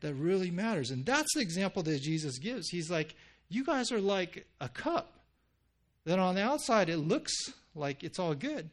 that 0.00 0.14
really 0.14 0.50
matters. 0.50 0.90
And 0.90 1.04
that's 1.04 1.34
the 1.34 1.40
example 1.40 1.82
that 1.82 2.00
Jesus 2.00 2.38
gives. 2.38 2.68
He's 2.68 2.90
like, 2.90 3.14
you 3.48 3.64
guys 3.64 3.92
are 3.92 4.00
like 4.00 4.46
a 4.60 4.68
cup. 4.68 5.18
That 6.04 6.18
on 6.18 6.34
the 6.34 6.42
outside, 6.42 6.88
it 6.88 6.98
looks 6.98 7.32
like 7.74 8.02
it's 8.02 8.18
all 8.18 8.34
good, 8.34 8.70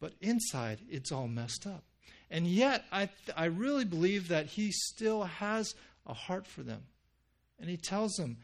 but 0.00 0.14
inside, 0.20 0.80
it's 0.88 1.12
all 1.12 1.28
messed 1.28 1.66
up. 1.66 1.84
And 2.30 2.46
yet, 2.46 2.84
I, 2.90 3.10
I 3.36 3.44
really 3.46 3.84
believe 3.84 4.28
that 4.28 4.46
he 4.46 4.72
still 4.72 5.24
has 5.24 5.74
a 6.06 6.14
heart 6.14 6.46
for 6.46 6.62
them. 6.62 6.82
And 7.60 7.68
he 7.68 7.76
tells 7.76 8.14
them, 8.14 8.38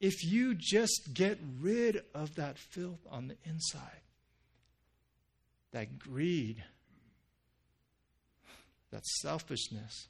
if 0.00 0.24
you 0.24 0.54
just 0.54 1.14
get 1.14 1.38
rid 1.60 2.02
of 2.14 2.34
that 2.34 2.58
filth 2.58 3.00
on 3.10 3.28
the 3.28 3.36
inside, 3.44 4.02
that 5.72 5.98
greed, 5.98 6.62
that 8.90 9.06
selfishness, 9.06 10.08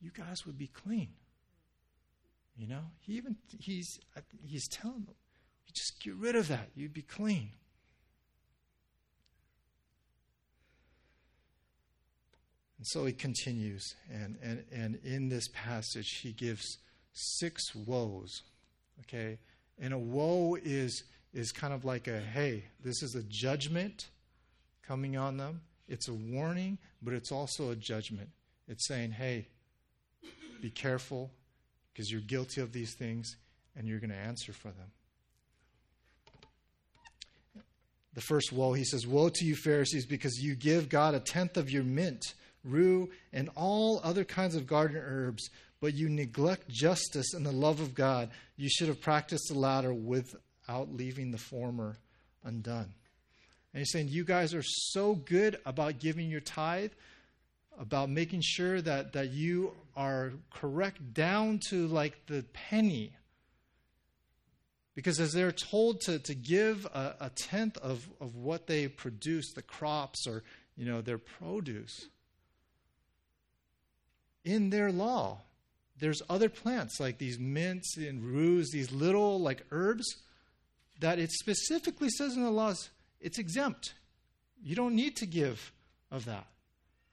you 0.00 0.10
guys 0.10 0.46
would 0.46 0.56
be 0.56 0.68
clean. 0.68 1.10
You 2.56 2.66
know, 2.66 2.84
he 3.00 3.14
even 3.14 3.36
he's 3.58 4.00
he's 4.44 4.66
telling 4.68 5.04
them, 5.04 5.14
you 5.68 5.74
just 5.74 6.02
get 6.02 6.14
rid 6.14 6.34
of 6.34 6.48
that, 6.48 6.70
you'd 6.74 6.94
be 6.94 7.02
clean. 7.02 7.50
And 12.78 12.86
so 12.86 13.06
he 13.06 13.12
continues, 13.12 13.94
and, 14.12 14.36
and, 14.42 14.64
and 14.72 14.98
in 15.04 15.28
this 15.28 15.48
passage, 15.48 16.20
he 16.22 16.32
gives 16.32 16.78
six 17.12 17.74
woes 17.74 18.42
Okay? 19.00 19.38
And 19.78 19.94
a 19.94 19.98
woe 19.98 20.56
is 20.62 21.04
is 21.34 21.52
kind 21.52 21.74
of 21.74 21.84
like 21.84 22.08
a 22.08 22.20
hey, 22.20 22.64
this 22.82 23.02
is 23.02 23.14
a 23.14 23.22
judgment 23.24 24.08
coming 24.86 25.16
on 25.16 25.36
them. 25.36 25.60
It's 25.88 26.08
a 26.08 26.14
warning, 26.14 26.78
but 27.02 27.14
it's 27.14 27.32
also 27.32 27.70
a 27.70 27.76
judgment. 27.76 28.28
It's 28.66 28.86
saying, 28.86 29.12
hey, 29.12 29.46
be 30.60 30.70
careful 30.70 31.30
because 31.92 32.10
you're 32.10 32.20
guilty 32.20 32.60
of 32.60 32.72
these 32.72 32.94
things 32.94 33.36
and 33.76 33.86
you're 33.86 34.00
going 34.00 34.10
to 34.10 34.16
answer 34.16 34.52
for 34.52 34.68
them. 34.68 34.90
The 38.18 38.22
first 38.22 38.52
woe, 38.52 38.72
he 38.72 38.82
says, 38.82 39.06
Woe 39.06 39.28
to 39.28 39.44
you, 39.44 39.54
Pharisees, 39.54 40.04
because 40.04 40.42
you 40.42 40.56
give 40.56 40.88
God 40.88 41.14
a 41.14 41.20
tenth 41.20 41.56
of 41.56 41.70
your 41.70 41.84
mint, 41.84 42.34
rue, 42.64 43.10
and 43.32 43.48
all 43.54 44.00
other 44.02 44.24
kinds 44.24 44.56
of 44.56 44.66
garden 44.66 44.96
herbs 44.96 45.48
but 45.80 45.94
you 45.94 46.08
neglect 46.08 46.68
justice 46.68 47.34
and 47.34 47.46
the 47.46 47.52
love 47.52 47.78
of 47.80 47.94
God. 47.94 48.30
You 48.56 48.68
should 48.68 48.88
have 48.88 49.00
practiced 49.00 49.48
the 49.48 49.58
latter 49.58 49.94
without 49.94 50.92
leaving 50.92 51.30
the 51.30 51.38
former 51.38 51.96
undone. 52.42 52.92
And 53.72 53.80
he's 53.80 53.92
saying, 53.92 54.08
You 54.08 54.24
guys 54.24 54.54
are 54.54 54.64
so 54.64 55.14
good 55.14 55.60
about 55.64 56.00
giving 56.00 56.28
your 56.28 56.40
tithe, 56.40 56.90
about 57.78 58.10
making 58.10 58.40
sure 58.42 58.80
that, 58.80 59.12
that 59.12 59.30
you 59.30 59.72
are 59.96 60.32
correct 60.50 61.14
down 61.14 61.60
to 61.68 61.86
like 61.86 62.26
the 62.26 62.44
penny. 62.52 63.12
Because 64.98 65.20
as 65.20 65.32
they're 65.32 65.52
told 65.52 66.00
to, 66.00 66.18
to 66.18 66.34
give 66.34 66.84
a, 66.86 67.14
a 67.20 67.30
tenth 67.30 67.78
of, 67.78 68.04
of 68.20 68.34
what 68.34 68.66
they 68.66 68.88
produce, 68.88 69.52
the 69.52 69.62
crops 69.62 70.26
or 70.26 70.42
you 70.76 70.86
know 70.86 71.02
their 71.02 71.18
produce, 71.18 72.08
in 74.44 74.70
their 74.70 74.90
law, 74.90 75.38
there's 76.00 76.20
other 76.28 76.48
plants 76.48 76.98
like 76.98 77.18
these 77.18 77.38
mints 77.38 77.96
and 77.96 78.24
rues, 78.24 78.70
these 78.72 78.90
little 78.90 79.38
like 79.38 79.64
herbs 79.70 80.16
that 80.98 81.20
it 81.20 81.30
specifically 81.30 82.08
says 82.08 82.34
in 82.34 82.42
the 82.42 82.50
laws 82.50 82.90
it's 83.20 83.38
exempt. 83.38 83.94
You 84.64 84.74
don't 84.74 84.96
need 84.96 85.14
to 85.18 85.26
give 85.26 85.70
of 86.10 86.24
that, 86.24 86.48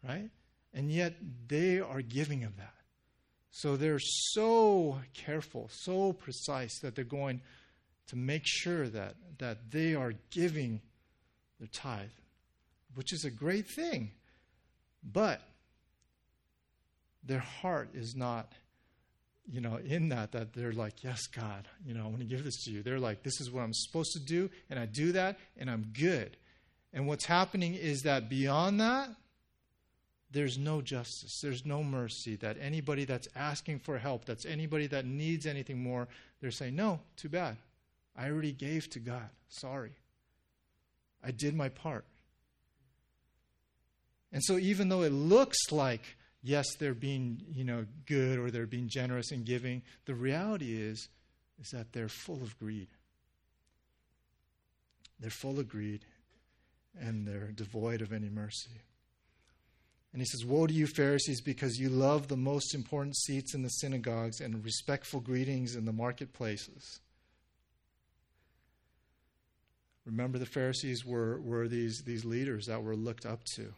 right? 0.04 0.32
And 0.74 0.92
yet 0.92 1.14
they 1.48 1.82
are 1.82 2.02
giving 2.02 2.46
of 2.46 2.58
that. 2.58 2.74
So 3.52 3.78
they're 3.78 4.00
so 4.00 4.98
careful, 5.14 5.70
so 5.72 6.14
precise 6.14 6.80
that 6.80 6.96
they're 6.96 7.06
going 7.06 7.42
to 8.08 8.16
make 8.16 8.44
sure 8.46 8.88
that, 8.90 9.16
that 9.40 9.72
they 9.72 9.96
are 9.96 10.14
giving 10.32 10.82
their 11.60 11.68
tithe, 11.68 12.10
which 12.94 13.14
is 13.14 13.26
a 13.26 13.32
great 13.32 13.68
thing. 13.68 14.12
But 15.04 15.42
their 17.24 17.40
heart 17.40 17.90
is 17.94 18.16
not 18.16 18.52
you 19.48 19.62
know, 19.62 19.78
in 19.78 20.10
that, 20.10 20.32
that 20.32 20.54
they're 20.54 20.72
like, 20.72 21.04
yes, 21.04 21.28
God, 21.28 21.68
you 21.86 21.94
know, 21.94 22.04
I 22.04 22.08
want 22.08 22.20
to 22.20 22.26
give 22.26 22.44
this 22.44 22.64
to 22.64 22.72
you. 22.72 22.82
They're 22.82 23.00
like, 23.00 23.24
this 23.24 23.40
is 23.40 23.52
what 23.52 23.62
I'm 23.62 23.74
supposed 23.74 24.12
to 24.14 24.20
do, 24.20 24.50
and 24.70 24.80
I 24.80 24.86
do 24.86 25.12
that, 25.12 25.38
and 25.58 25.70
I'm 25.70 25.86
good. 25.94 26.38
And 26.94 27.08
what's 27.08 27.26
happening 27.26 27.76
is 27.76 28.04
that 28.04 28.30
beyond 28.30 28.80
that, 28.82 29.10
there's 30.32 30.58
no 30.58 30.82
justice, 30.82 31.40
there's 31.42 31.66
no 31.66 31.84
mercy. 31.84 32.36
That 32.38 32.58
anybody 32.60 33.06
that's 33.06 33.28
asking 33.36 33.80
for 33.80 33.98
help, 33.98 34.26
that's 34.26 34.46
anybody 34.46 34.88
that 34.88 35.06
needs 35.06 35.46
anything 35.46 35.82
more, 35.82 36.08
they're 36.42 36.52
saying, 36.52 36.76
no, 36.76 37.00
too 37.16 37.30
bad. 37.30 37.58
I 38.16 38.30
already 38.30 38.52
gave 38.52 38.90
to 38.92 39.00
God. 39.00 39.30
Sorry. 39.50 39.94
I 41.24 41.32
did 41.32 41.56
my 41.56 41.70
part. 41.70 42.06
And 44.32 44.44
so, 44.44 44.58
even 44.58 44.90
though 44.90 45.04
it 45.04 45.12
looks 45.12 45.58
like 45.72 46.02
yes, 46.46 46.76
they're 46.80 46.94
being, 46.94 47.42
you 47.54 47.64
know, 47.64 47.86
good 48.06 48.38
or 48.38 48.52
they're 48.52 48.68
being 48.68 48.88
generous 48.88 49.32
and 49.32 49.44
giving. 49.44 49.82
The 50.06 50.14
reality 50.14 50.80
is, 50.80 51.10
is 51.60 51.72
that 51.72 51.92
they're 51.92 52.08
full 52.08 52.42
of 52.44 52.58
greed. 52.60 52.88
They're 55.20 55.32
full 55.32 55.60
of 55.60 55.68
greed 55.68 56.06
and 56.98 57.28
they're 57.28 57.52
devoid 57.52 58.02
of 58.02 58.14
any 58.14 58.30
mercy. 58.30 58.82
And 60.14 60.22
he 60.22 60.26
says, 60.26 60.46
Woe 60.46 60.68
to 60.68 60.74
you, 60.74 60.88
Pharisees, 60.88 61.42
because 61.42 61.78
you 61.78 61.90
love 61.90 62.28
the 62.28 62.38
most 62.38 62.74
important 62.74 63.18
seats 63.18 63.54
in 63.54 63.64
the 63.64 63.70
synagogues 63.70 64.40
and 64.40 64.64
respectful 64.64 65.20
greetings 65.20 65.76
in 65.76 65.86
the 65.86 65.92
marketplaces. 65.92 67.02
Remember, 70.06 70.38
the 70.38 70.46
Pharisees 70.46 71.04
were, 71.04 71.40
were 71.42 71.68
these, 71.68 72.04
these 72.04 72.26
leaders 72.26 72.68
that 72.68 72.84
were 72.84 72.96
looked 72.96 73.26
up 73.26 73.44
to. 73.56 73.74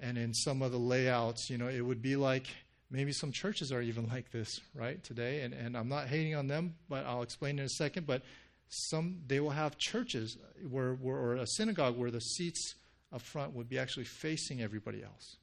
And 0.00 0.16
in 0.16 0.32
some 0.32 0.62
of 0.62 0.72
the 0.72 0.78
layouts, 0.78 1.50
you 1.50 1.58
know, 1.58 1.68
it 1.68 1.80
would 1.80 2.00
be 2.00 2.16
like 2.16 2.46
maybe 2.90 3.12
some 3.12 3.32
churches 3.32 3.72
are 3.72 3.82
even 3.82 4.08
like 4.12 4.30
this, 4.30 4.60
right, 4.74 5.02
today. 5.04 5.42
And, 5.42 5.52
and 5.52 5.76
I'm 5.76 5.88
not 5.88 6.06
hating 6.06 6.34
on 6.34 6.46
them, 6.46 6.74
but 6.88 7.04
I'll 7.04 7.22
explain 7.22 7.58
in 7.58 7.66
a 7.66 7.70
second. 7.70 8.06
But 8.06 8.22
some, 8.68 9.20
they 9.26 9.40
will 9.40 9.50
have 9.50 9.76
churches 9.78 10.38
where, 10.68 10.94
where 10.94 11.16
or 11.16 11.36
a 11.36 11.46
synagogue 11.46 11.96
where 11.96 12.10
the 12.10 12.20
seats 12.20 12.74
up 13.12 13.22
front 13.22 13.54
would 13.54 13.68
be 13.68 13.78
actually 13.78 14.04
facing 14.04 14.62
everybody 14.62 15.02
else. 15.02 15.36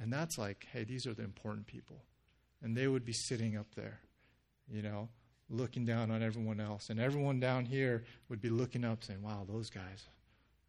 And 0.00 0.12
that's 0.12 0.38
like, 0.38 0.66
hey, 0.72 0.84
these 0.84 1.06
are 1.06 1.14
the 1.14 1.22
important 1.22 1.66
people. 1.66 2.02
And 2.62 2.76
they 2.76 2.88
would 2.88 3.04
be 3.04 3.12
sitting 3.12 3.56
up 3.56 3.74
there, 3.74 4.00
you 4.68 4.82
know, 4.82 5.08
looking 5.50 5.84
down 5.84 6.10
on 6.10 6.22
everyone 6.22 6.60
else. 6.60 6.90
And 6.90 7.00
everyone 7.00 7.40
down 7.40 7.64
here 7.64 8.04
would 8.28 8.40
be 8.40 8.48
looking 8.48 8.84
up 8.84 9.04
saying, 9.04 9.22
wow, 9.22 9.44
those 9.48 9.68
guys, 9.68 10.06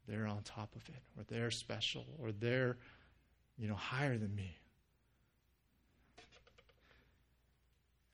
they're 0.07 0.27
on 0.27 0.41
top 0.43 0.75
of 0.75 0.81
it, 0.89 1.01
or 1.17 1.23
they're 1.27 1.51
special, 1.51 2.05
or 2.19 2.31
they're, 2.31 2.77
you 3.57 3.67
know, 3.67 3.75
higher 3.75 4.17
than 4.17 4.35
me. 4.35 4.57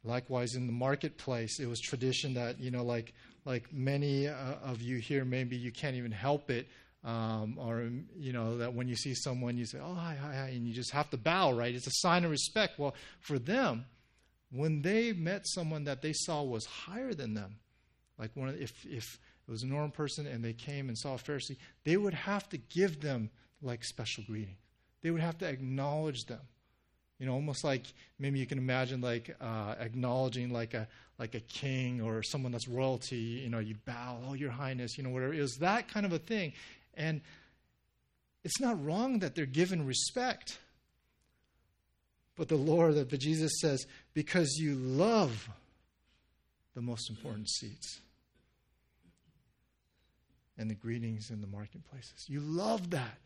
Likewise, 0.04 0.56
in 0.56 0.68
the 0.68 0.74
marketplace, 0.74 1.60
it 1.60 1.68
was 1.68 1.80
tradition 1.82 2.34
that, 2.36 2.60
you 2.60 2.72
know, 2.72 2.84
like, 2.84 3.14
like 3.46 3.74
many 3.74 4.28
uh, 4.28 4.34
of 4.64 4.82
you 4.82 4.98
here, 4.98 5.26
maybe 5.26 5.56
you 5.56 5.72
can't 5.72 5.96
even 5.96 6.12
help 6.12 6.50
it 6.50 6.68
um, 7.04 7.58
or 7.58 7.90
you 8.18 8.34
know 8.34 8.58
that 8.58 8.74
when 8.74 8.88
you 8.88 8.96
see 8.96 9.14
someone 9.14 9.58
you 9.58 9.66
say 9.66 9.80
oh 9.82 9.94
hi 9.94 10.18
hi 10.20 10.36
hi 10.36 10.48
and 10.50 10.68
you 10.68 10.74
just 10.74 10.92
have 10.92 11.10
to 11.10 11.18
bow 11.18 11.54
right 11.54 11.74
it's 11.74 11.88
a 11.88 11.92
sign 11.92 12.26
of 12.26 12.32
respect 12.32 12.78
well 12.78 12.94
for 13.22 13.40
them 13.40 13.86
when 14.52 14.82
they 14.82 15.14
met 15.14 15.48
someone 15.48 15.84
that 15.84 16.02
they 16.02 16.14
saw 16.14 16.44
was 16.44 16.66
higher 16.66 17.14
than 17.14 17.34
them 17.34 17.56
like 18.18 18.32
one 18.36 18.50
if 18.60 18.86
if 18.86 19.20
it 19.48 19.52
was 19.52 19.64
a 19.64 19.68
normal 19.68 19.92
person 19.92 20.28
and 20.28 20.44
they 20.44 20.54
came 20.54 20.90
and 20.90 20.98
saw 20.98 21.16
a 21.16 21.18
pharisee 21.18 21.58
they 21.84 21.98
would 21.98 22.14
have 22.14 22.48
to 22.50 22.58
give 22.58 23.02
them 23.02 23.30
like 23.62 23.84
special 23.84 24.24
greeting. 24.26 24.58
They 25.02 25.12
would 25.12 25.22
have 25.22 25.38
to 25.40 25.48
acknowledge 25.48 26.26
them. 26.26 26.42
You 27.20 27.26
know 27.26 27.34
almost 27.34 27.64
like 27.64 27.86
maybe 28.20 28.38
you 28.38 28.46
can 28.46 28.60
imagine 28.60 29.02
like 29.02 29.36
uh, 29.42 29.74
acknowledging 29.80 30.52
like 30.52 30.76
a 30.76 30.88
like 31.18 31.34
a 31.34 31.40
king 31.40 32.00
or 32.00 32.22
someone 32.22 32.52
that's 32.52 32.68
royalty 32.68 33.42
you 33.44 33.50
know 33.50 33.58
you 33.58 33.74
bow 33.86 34.20
oh 34.28 34.34
your 34.36 34.52
highness 34.52 34.98
you 34.98 35.04
know 35.04 35.10
whatever. 35.10 35.34
It 35.34 35.42
was 35.42 35.58
that 35.58 35.88
kind 35.88 36.06
of 36.06 36.14
a 36.14 36.20
thing. 36.20 36.54
And 36.94 37.22
it's 38.44 38.60
not 38.60 38.84
wrong 38.84 39.20
that 39.20 39.34
they're 39.34 39.48
given 39.48 39.86
respect. 39.86 40.60
But 42.38 42.48
the 42.48 42.56
Lord, 42.56 42.96
that 42.96 43.18
Jesus 43.18 43.52
says, 43.60 43.86
because 44.14 44.58
you 44.60 44.76
love 44.76 45.50
the 46.76 46.82
most 46.82 47.10
important 47.10 47.50
seats 47.50 48.00
and 50.58 50.70
the 50.70 50.76
greetings 50.76 51.32
in 51.32 51.42
the 51.42 51.48
marketplaces. 51.48 52.26
You 52.28 52.40
love 52.40 52.92
that. 52.92 53.18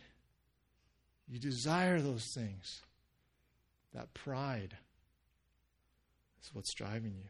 You 1.27 1.39
desire 1.39 2.01
those 2.01 2.25
things. 2.33 2.81
That 3.93 4.13
pride 4.13 4.77
is 6.41 6.49
what's 6.53 6.73
driving 6.73 7.13
you. 7.13 7.29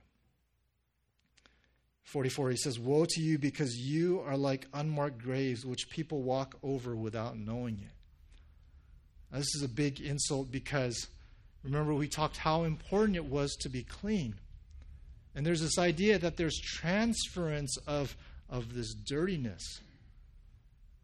44, 2.04 2.52
he 2.52 2.58
says, 2.58 2.78
Woe 2.78 3.06
to 3.08 3.22
you 3.22 3.40
because 3.40 3.76
you 3.76 4.22
are 4.22 4.38
like 4.38 4.68
unmarked 4.74 5.20
graves 5.20 5.66
which 5.66 5.90
people 5.90 6.22
walk 6.22 6.56
over 6.62 6.96
without 6.96 7.38
knowing 7.38 7.80
it. 7.82 7.94
Now, 9.32 9.40
this 9.40 9.56
is 9.56 9.64
a 9.64 9.70
big 9.70 10.02
insult 10.02 10.52
because 10.52 11.08
remember, 11.64 11.94
we 11.94 12.08
talked 12.08 12.38
how 12.38 12.64
important 12.64 13.16
it 13.16 13.26
was 13.26 13.56
to 13.62 13.70
be 13.70 13.84
clean. 13.84 14.36
And 15.36 15.46
there's 15.46 15.62
this 15.62 15.78
idea 15.78 16.20
that 16.20 16.38
there's 16.38 16.60
transference 16.60 17.78
of, 17.88 18.16
of 18.50 18.74
this 18.74 18.94
dirtiness. 18.94 19.82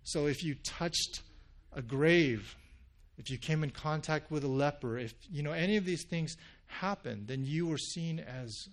So 0.03 0.27
if 0.27 0.43
you 0.43 0.55
touched 0.63 1.21
a 1.73 1.81
grave, 1.81 2.55
if 3.17 3.29
you 3.29 3.37
came 3.37 3.63
in 3.63 3.71
contact 3.71 4.31
with 4.31 4.43
a 4.43 4.49
leper, 4.49 4.97
if 4.97 5.13
you 5.29 5.43
know 5.43 5.51
any 5.51 5.77
of 5.77 5.85
these 5.85 6.03
things 6.03 6.35
happened, 6.67 7.27
then 7.27 7.45
you 7.45 7.67
were 7.67 7.77
seen 7.77 8.19
as 8.19 8.67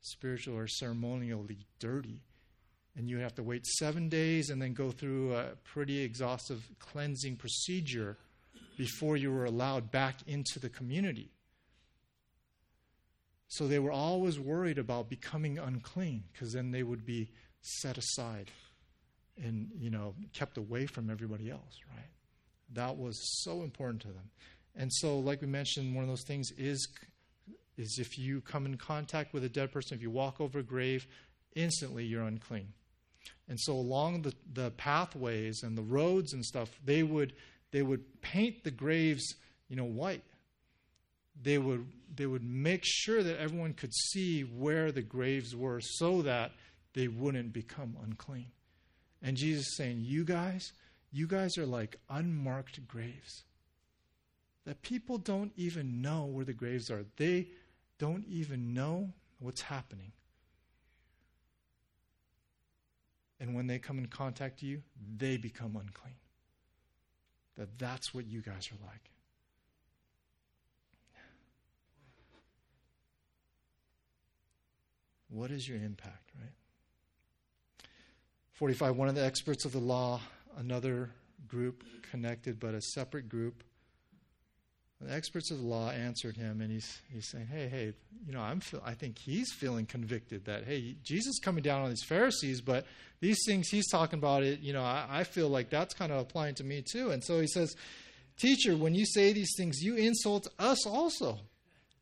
spiritual 0.00 0.56
or 0.56 0.68
ceremonially 0.68 1.66
dirty. 1.78 2.22
And 2.96 3.08
you 3.08 3.18
have 3.18 3.34
to 3.36 3.42
wait 3.42 3.66
seven 3.66 4.08
days 4.08 4.50
and 4.50 4.62
then 4.62 4.72
go 4.72 4.92
through 4.92 5.34
a 5.34 5.56
pretty 5.64 6.00
exhaustive 6.00 6.64
cleansing 6.78 7.36
procedure 7.36 8.16
before 8.76 9.16
you 9.16 9.32
were 9.32 9.44
allowed 9.44 9.90
back 9.90 10.16
into 10.26 10.58
the 10.58 10.68
community. 10.68 11.30
So 13.48 13.68
they 13.68 13.78
were 13.78 13.92
always 13.92 14.38
worried 14.38 14.78
about 14.78 15.08
becoming 15.08 15.58
unclean 15.58 16.24
because 16.32 16.52
then 16.52 16.70
they 16.70 16.82
would 16.82 17.06
be 17.06 17.30
set 17.60 17.96
aside 17.96 18.50
and 19.42 19.70
you 19.78 19.90
know 19.90 20.14
kept 20.32 20.58
away 20.58 20.86
from 20.86 21.10
everybody 21.10 21.50
else, 21.50 21.78
right? 21.94 22.10
That 22.72 22.96
was 22.96 23.18
so 23.42 23.62
important 23.62 24.02
to 24.02 24.08
them. 24.08 24.30
And 24.76 24.92
so 24.92 25.18
like 25.18 25.40
we 25.40 25.46
mentioned 25.46 25.94
one 25.94 26.02
of 26.02 26.08
those 26.08 26.24
things 26.24 26.50
is 26.58 26.88
is 27.76 27.98
if 27.98 28.18
you 28.18 28.40
come 28.40 28.66
in 28.66 28.76
contact 28.76 29.32
with 29.32 29.44
a 29.44 29.48
dead 29.48 29.72
person, 29.72 29.96
if 29.96 30.02
you 30.02 30.10
walk 30.10 30.40
over 30.40 30.60
a 30.60 30.62
grave, 30.62 31.06
instantly 31.54 32.04
you're 32.04 32.22
unclean. 32.22 32.72
And 33.48 33.58
so 33.60 33.72
along 33.74 34.22
the, 34.22 34.34
the 34.52 34.70
pathways 34.72 35.62
and 35.62 35.76
the 35.76 35.82
roads 35.82 36.32
and 36.32 36.44
stuff, 36.44 36.70
they 36.84 37.02
would 37.02 37.34
they 37.74 37.82
would 37.82 38.22
paint 38.22 38.62
the 38.62 38.70
graves, 38.70 39.34
you 39.68 39.74
know, 39.74 39.84
white. 39.84 40.22
They 41.42 41.58
would 41.58 41.84
they 42.14 42.24
would 42.24 42.44
make 42.44 42.82
sure 42.84 43.20
that 43.20 43.40
everyone 43.40 43.74
could 43.74 43.92
see 43.92 44.42
where 44.42 44.92
the 44.92 45.02
graves 45.02 45.56
were 45.56 45.80
so 45.80 46.22
that 46.22 46.52
they 46.92 47.08
wouldn't 47.08 47.52
become 47.52 47.96
unclean. 48.00 48.52
And 49.20 49.36
Jesus 49.36 49.66
is 49.66 49.76
saying, 49.76 50.02
You 50.02 50.24
guys, 50.24 50.72
you 51.10 51.26
guys 51.26 51.58
are 51.58 51.66
like 51.66 51.96
unmarked 52.08 52.86
graves. 52.86 53.42
That 54.66 54.82
people 54.82 55.18
don't 55.18 55.50
even 55.56 56.00
know 56.00 56.26
where 56.26 56.44
the 56.44 56.52
graves 56.52 56.92
are. 56.92 57.04
They 57.16 57.48
don't 57.98 58.24
even 58.28 58.72
know 58.72 59.12
what's 59.40 59.62
happening. 59.62 60.12
And 63.40 63.56
when 63.56 63.66
they 63.66 63.80
come 63.80 63.98
in 63.98 64.06
contact 64.06 64.62
with 64.62 64.62
you, 64.62 64.82
they 65.16 65.38
become 65.38 65.74
unclean. 65.74 66.14
That 67.56 67.78
that's 67.78 68.12
what 68.12 68.26
you 68.26 68.40
guys 68.40 68.68
are 68.72 68.86
like. 68.86 69.10
What 75.28 75.50
is 75.50 75.68
your 75.68 75.78
impact, 75.78 76.30
right? 76.40 76.52
45, 78.52 78.96
one 78.96 79.08
of 79.08 79.16
the 79.16 79.24
experts 79.24 79.64
of 79.64 79.72
the 79.72 79.80
law, 79.80 80.20
another 80.56 81.10
group 81.48 81.82
connected 82.08 82.60
but 82.60 82.74
a 82.74 82.80
separate 82.80 83.28
group, 83.28 83.64
the 85.00 85.12
experts 85.12 85.50
of 85.50 85.58
the 85.58 85.66
law 85.66 85.90
answered 85.90 86.36
him, 86.36 86.60
and 86.60 86.70
he's, 86.70 87.00
he's 87.12 87.28
saying, 87.28 87.46
Hey, 87.46 87.68
hey, 87.68 87.92
you 88.26 88.32
know, 88.32 88.40
I'm 88.40 88.60
feel, 88.60 88.82
I 88.84 88.94
think 88.94 89.18
he's 89.18 89.52
feeling 89.52 89.86
convicted 89.86 90.44
that, 90.46 90.64
hey, 90.64 90.96
Jesus 91.02 91.38
coming 91.40 91.62
down 91.62 91.82
on 91.82 91.90
these 91.90 92.04
Pharisees, 92.04 92.60
but 92.60 92.86
these 93.20 93.38
things 93.46 93.68
he's 93.68 93.88
talking 93.90 94.18
about, 94.18 94.42
it, 94.42 94.60
you 94.60 94.72
know, 94.72 94.82
I, 94.82 95.06
I 95.10 95.24
feel 95.24 95.48
like 95.48 95.70
that's 95.70 95.94
kind 95.94 96.12
of 96.12 96.18
applying 96.18 96.54
to 96.56 96.64
me 96.64 96.82
too. 96.90 97.10
And 97.10 97.22
so 97.22 97.40
he 97.40 97.46
says, 97.46 97.74
Teacher, 98.36 98.76
when 98.76 98.94
you 98.94 99.06
say 99.06 99.32
these 99.32 99.52
things, 99.56 99.80
you 99.80 99.94
insult 99.94 100.48
us 100.58 100.86
also. 100.86 101.38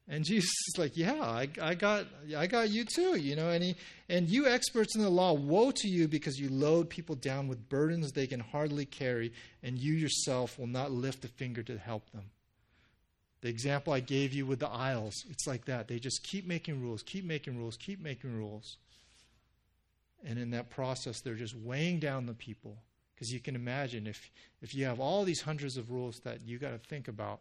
And 0.09 0.25
Jesus 0.25 0.51
is 0.69 0.79
like, 0.79 0.97
Yeah, 0.97 1.21
I, 1.23 1.49
I 1.61 1.75
got 1.75 2.07
I 2.37 2.47
got 2.47 2.71
you 2.71 2.85
too, 2.85 3.17
you 3.17 3.37
know, 3.37 3.51
and 3.51 3.63
he 3.63 3.77
and 4.09 4.29
you 4.29 4.47
experts 4.47 4.97
in 4.97 5.03
the 5.03 5.09
law, 5.09 5.33
woe 5.33 5.71
to 5.71 5.89
you 5.89 6.09
because 6.09 6.39
you 6.39 6.49
load 6.49 6.91
people 6.91 7.15
down 7.15 7.49
with 7.49 7.69
burdens 7.69 8.13
they 8.13 8.27
can 8.27 8.41
hardly 8.41 8.85
carry, 8.85 9.33
and 9.63 9.79
you 9.79 9.95
yourself 9.95 10.59
will 10.59 10.67
not 10.67 10.91
lift 10.91 11.25
a 11.25 11.29
finger 11.29 11.63
to 11.63 11.79
help 11.79 12.11
them. 12.11 12.25
The 13.43 13.49
example 13.49 13.93
I 13.93 14.01
gave 14.01 14.33
you 14.33 14.47
with 14.47 14.61
the 14.61 14.69
aisles, 14.69 15.25
it's 15.29 15.47
like 15.47 15.65
that. 15.67 15.89
They 15.89 15.99
just 15.99 16.23
keep 16.23 16.47
making 16.47 16.81
rules, 16.81 17.03
keep 17.03 17.25
making 17.25 17.59
rules, 17.59 17.77
keep 17.77 18.01
making 18.01 18.37
rules. 18.37 18.77
And 20.25 20.39
in 20.39 20.51
that 20.53 20.71
process, 20.71 21.21
they're 21.21 21.35
just 21.35 21.57
weighing 21.57 21.99
down 21.99 22.27
the 22.27 22.35
people. 22.35 22.77
Because 23.15 23.33
you 23.33 23.41
can 23.41 23.57
imagine 23.57 24.07
if, 24.07 24.31
if 24.63 24.75
you 24.75 24.85
have 24.85 25.01
all 25.01 25.25
these 25.25 25.41
hundreds 25.41 25.77
of 25.77 25.91
rules 25.91 26.21
that 26.21 26.43
you 26.47 26.59
got 26.59 26.71
to 26.71 26.79
think 26.79 27.09
about 27.09 27.41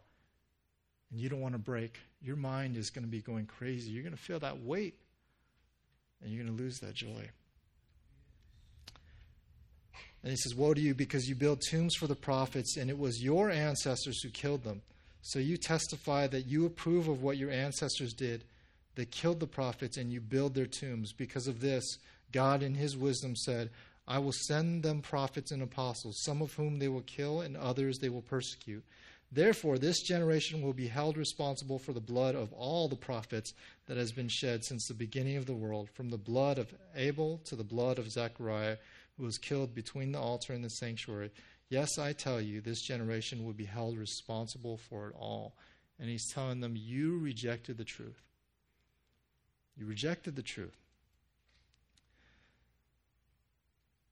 and 1.10 1.20
you 1.20 1.28
don't 1.28 1.40
want 1.40 1.54
to 1.54 1.58
break, 1.58 1.98
your 2.20 2.36
mind 2.36 2.76
is 2.76 2.90
going 2.90 3.04
to 3.04 3.10
be 3.10 3.20
going 3.20 3.46
crazy. 3.46 3.90
You're 3.90 4.02
going 4.02 4.16
to 4.16 4.20
feel 4.20 4.40
that 4.40 4.60
weight 4.60 4.94
and 6.20 6.32
you're 6.32 6.42
going 6.44 6.56
to 6.56 6.62
lose 6.62 6.80
that 6.80 6.94
joy. 6.94 7.30
And 10.22 10.30
he 10.30 10.36
says, 10.36 10.54
Woe 10.54 10.74
to 10.74 10.80
you 10.80 10.94
because 10.94 11.28
you 11.28 11.34
build 11.34 11.62
tombs 11.68 11.94
for 11.96 12.06
the 12.06 12.14
prophets, 12.14 12.76
and 12.76 12.88
it 12.88 12.98
was 12.98 13.22
your 13.22 13.50
ancestors 13.50 14.22
who 14.22 14.30
killed 14.30 14.62
them. 14.62 14.82
So 15.22 15.38
you 15.38 15.56
testify 15.56 16.26
that 16.26 16.46
you 16.46 16.66
approve 16.66 17.08
of 17.08 17.22
what 17.22 17.38
your 17.38 17.50
ancestors 17.50 18.12
did. 18.12 18.44
They 18.96 19.04
killed 19.04 19.40
the 19.40 19.46
prophets 19.46 19.96
and 19.96 20.12
you 20.12 20.20
build 20.20 20.54
their 20.54 20.66
tombs. 20.66 21.12
Because 21.12 21.46
of 21.46 21.60
this, 21.60 21.98
God 22.32 22.62
in 22.62 22.74
his 22.74 22.96
wisdom 22.96 23.36
said, 23.36 23.70
I 24.06 24.18
will 24.18 24.32
send 24.32 24.82
them 24.82 25.00
prophets 25.00 25.52
and 25.52 25.62
apostles, 25.62 26.22
some 26.24 26.42
of 26.42 26.52
whom 26.54 26.78
they 26.78 26.88
will 26.88 27.02
kill 27.02 27.40
and 27.40 27.56
others 27.56 27.98
they 27.98 28.08
will 28.08 28.22
persecute. 28.22 28.84
Therefore, 29.30 29.78
this 29.78 30.02
generation 30.02 30.60
will 30.60 30.74
be 30.74 30.88
held 30.88 31.16
responsible 31.16 31.78
for 31.78 31.94
the 31.94 32.00
blood 32.00 32.34
of 32.34 32.52
all 32.52 32.88
the 32.88 32.96
prophets 32.96 33.54
that 33.86 33.96
has 33.96 34.12
been 34.12 34.28
shed 34.28 34.64
since 34.64 34.86
the 34.86 34.94
beginning 34.94 35.36
of 35.36 35.46
the 35.46 35.54
world, 35.54 35.88
from 35.94 36.10
the 36.10 36.18
blood 36.18 36.58
of 36.58 36.74
Abel 36.94 37.40
to 37.44 37.56
the 37.56 37.64
blood 37.64 37.98
of 37.98 38.10
Zechariah, 38.10 38.76
who 39.16 39.24
was 39.24 39.38
killed 39.38 39.74
between 39.74 40.12
the 40.12 40.18
altar 40.18 40.52
and 40.52 40.62
the 40.62 40.68
sanctuary. 40.68 41.30
Yes, 41.72 41.98
I 41.98 42.12
tell 42.12 42.38
you, 42.38 42.60
this 42.60 42.82
generation 42.82 43.46
will 43.46 43.54
be 43.54 43.64
held 43.64 43.96
responsible 43.96 44.76
for 44.76 45.08
it 45.08 45.14
all. 45.18 45.54
And 45.98 46.06
he's 46.06 46.30
telling 46.30 46.60
them, 46.60 46.74
You 46.76 47.16
rejected 47.16 47.78
the 47.78 47.84
truth. 47.84 48.20
You 49.74 49.86
rejected 49.86 50.36
the 50.36 50.42
truth. 50.42 50.76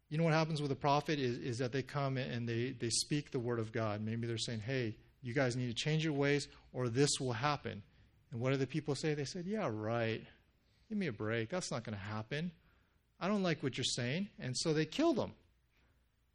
You 0.08 0.16
know 0.16 0.24
what 0.24 0.32
happens 0.32 0.62
with 0.62 0.72
a 0.72 0.74
prophet 0.74 1.18
is, 1.18 1.36
is 1.36 1.58
that 1.58 1.70
they 1.70 1.82
come 1.82 2.16
and 2.16 2.48
they, 2.48 2.70
they 2.70 2.88
speak 2.88 3.30
the 3.30 3.38
word 3.38 3.58
of 3.58 3.72
God. 3.72 4.00
Maybe 4.00 4.26
they're 4.26 4.38
saying, 4.38 4.60
Hey, 4.60 4.96
you 5.20 5.34
guys 5.34 5.54
need 5.54 5.68
to 5.68 5.74
change 5.74 6.02
your 6.02 6.14
ways 6.14 6.48
or 6.72 6.88
this 6.88 7.20
will 7.20 7.34
happen. 7.34 7.82
And 8.32 8.40
what 8.40 8.52
do 8.52 8.56
the 8.56 8.66
people 8.66 8.94
say? 8.94 9.12
They 9.12 9.26
said, 9.26 9.44
Yeah, 9.44 9.68
right. 9.70 10.22
Give 10.88 10.96
me 10.96 11.08
a 11.08 11.12
break. 11.12 11.50
That's 11.50 11.70
not 11.70 11.84
going 11.84 11.98
to 11.98 12.02
happen. 12.02 12.52
I 13.20 13.28
don't 13.28 13.42
like 13.42 13.62
what 13.62 13.76
you're 13.76 13.84
saying. 13.84 14.30
And 14.38 14.56
so 14.56 14.72
they 14.72 14.86
killed 14.86 15.18
him. 15.18 15.32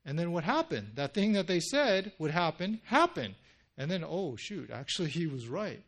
And 0.05 0.19
then 0.19 0.31
what 0.31 0.43
happened? 0.43 0.91
That 0.95 1.13
thing 1.13 1.33
that 1.33 1.47
they 1.47 1.59
said 1.59 2.11
would 2.19 2.31
happen, 2.31 2.79
happened. 2.85 3.35
And 3.77 3.89
then, 3.89 4.03
oh, 4.07 4.35
shoot, 4.35 4.69
actually, 4.69 5.09
he 5.09 5.27
was 5.27 5.47
right. 5.47 5.83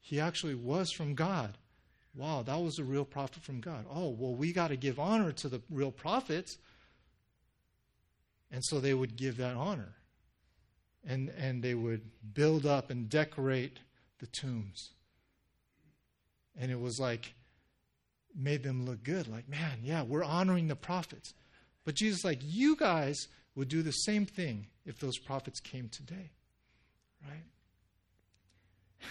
He 0.00 0.20
actually 0.20 0.54
was 0.54 0.90
from 0.92 1.14
God. 1.14 1.56
Wow, 2.14 2.42
that 2.42 2.60
was 2.60 2.78
a 2.78 2.84
real 2.84 3.04
prophet 3.04 3.42
from 3.42 3.60
God. 3.60 3.86
Oh, 3.90 4.10
well, 4.10 4.34
we 4.34 4.52
got 4.52 4.68
to 4.68 4.76
give 4.76 5.00
honor 5.00 5.32
to 5.32 5.48
the 5.48 5.60
real 5.68 5.90
prophets. 5.90 6.58
And 8.52 8.64
so 8.64 8.78
they 8.78 8.94
would 8.94 9.16
give 9.16 9.38
that 9.38 9.56
honor 9.56 9.94
and, 11.06 11.30
and 11.30 11.62
they 11.62 11.74
would 11.74 12.02
build 12.34 12.66
up 12.66 12.90
and 12.90 13.08
decorate 13.08 13.78
the 14.20 14.26
tombs. 14.26 14.90
And 16.56 16.70
it 16.70 16.80
was 16.80 17.00
like, 17.00 17.34
made 18.34 18.62
them 18.62 18.86
look 18.86 19.02
good. 19.02 19.28
Like, 19.28 19.48
man, 19.48 19.80
yeah, 19.82 20.02
we're 20.02 20.24
honoring 20.24 20.68
the 20.68 20.76
prophets. 20.76 21.34
But 21.84 21.94
Jesus, 21.94 22.24
like, 22.24 22.40
you 22.42 22.76
guys 22.76 23.28
would 23.54 23.68
do 23.68 23.82
the 23.82 23.92
same 23.92 24.26
thing 24.26 24.66
if 24.84 24.98
those 24.98 25.18
prophets 25.18 25.60
came 25.60 25.88
today. 25.88 26.30
Right? 27.22 27.44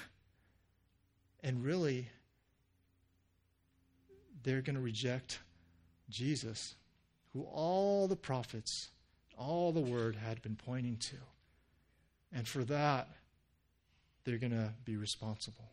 And 1.44 1.64
really, 1.64 2.08
they're 4.44 4.62
going 4.62 4.76
to 4.76 4.82
reject 4.82 5.40
Jesus, 6.10 6.76
who 7.34 7.44
all 7.44 8.08
the 8.08 8.16
prophets, 8.16 8.90
all 9.38 9.72
the 9.72 9.82
word 9.82 10.16
had 10.16 10.42
been 10.42 10.56
pointing 10.56 10.98
to. 10.98 11.18
And 12.32 12.48
for 12.48 12.64
that, 12.66 13.10
they're 14.24 14.38
going 14.38 14.52
to 14.52 14.74
be 14.86 14.96
responsible. 14.96 15.70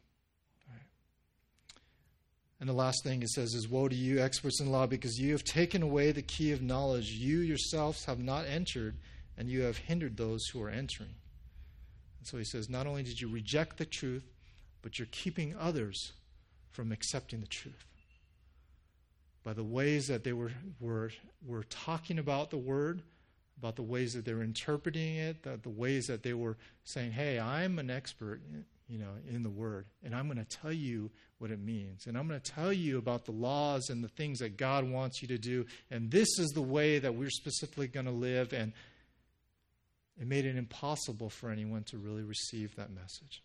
And 2.60 2.68
the 2.68 2.74
last 2.74 3.02
thing 3.02 3.22
it 3.22 3.30
says 3.30 3.54
is 3.54 3.68
Woe 3.68 3.88
to 3.88 3.96
you, 3.96 4.20
experts 4.20 4.60
in 4.60 4.70
law, 4.70 4.86
because 4.86 5.18
you 5.18 5.32
have 5.32 5.44
taken 5.44 5.82
away 5.82 6.12
the 6.12 6.20
key 6.20 6.52
of 6.52 6.60
knowledge. 6.60 7.10
You 7.10 7.38
yourselves 7.38 8.04
have 8.04 8.18
not 8.18 8.44
entered, 8.46 8.96
and 9.38 9.48
you 9.48 9.62
have 9.62 9.78
hindered 9.78 10.18
those 10.18 10.46
who 10.48 10.62
are 10.62 10.68
entering. 10.68 11.14
And 12.18 12.26
so 12.26 12.36
he 12.36 12.44
says, 12.44 12.68
Not 12.68 12.86
only 12.86 13.02
did 13.02 13.18
you 13.18 13.28
reject 13.28 13.78
the 13.78 13.86
truth, 13.86 14.24
but 14.82 14.98
you're 14.98 15.08
keeping 15.10 15.56
others 15.58 16.12
from 16.70 16.92
accepting 16.92 17.40
the 17.40 17.46
truth. 17.46 17.86
By 19.42 19.54
the 19.54 19.64
ways 19.64 20.06
that 20.08 20.22
they 20.22 20.34
were, 20.34 20.52
were, 20.78 21.10
were 21.46 21.64
talking 21.64 22.18
about 22.18 22.50
the 22.50 22.58
word, 22.58 23.02
about 23.56 23.76
the 23.76 23.82
ways 23.82 24.12
that 24.12 24.26
they 24.26 24.34
were 24.34 24.42
interpreting 24.42 25.16
it, 25.16 25.42
the, 25.42 25.58
the 25.62 25.70
ways 25.70 26.06
that 26.06 26.22
they 26.22 26.34
were 26.34 26.58
saying, 26.84 27.12
"Hey, 27.12 27.38
I'm 27.40 27.78
an 27.78 27.90
expert, 27.90 28.40
you 28.88 28.98
know, 28.98 29.10
in 29.28 29.42
the 29.42 29.50
Word, 29.50 29.86
and 30.02 30.14
I'm 30.14 30.26
going 30.26 30.44
to 30.44 30.56
tell 30.56 30.72
you 30.72 31.10
what 31.40 31.50
it 31.50 31.58
means, 31.58 32.06
and 32.06 32.16
I'm 32.16 32.28
going 32.28 32.40
to 32.40 32.52
tell 32.52 32.72
you 32.72 32.98
about 32.98 33.24
the 33.24 33.32
laws 33.32 33.88
and 33.90 34.04
the 34.04 34.08
things 34.08 34.38
that 34.40 34.56
God 34.56 34.84
wants 34.84 35.22
you 35.22 35.28
to 35.28 35.38
do, 35.38 35.66
and 35.90 36.10
this 36.10 36.28
is 36.38 36.50
the 36.50 36.62
way 36.62 36.98
that 36.98 37.14
we're 37.14 37.30
specifically 37.30 37.88
going 37.88 38.06
to 38.06 38.12
live." 38.12 38.52
And 38.52 38.72
it 40.20 40.26
made 40.26 40.44
it 40.44 40.56
impossible 40.56 41.30
for 41.30 41.50
anyone 41.50 41.82
to 41.84 41.98
really 41.98 42.22
receive 42.22 42.76
that 42.76 42.90
message. 42.90 43.42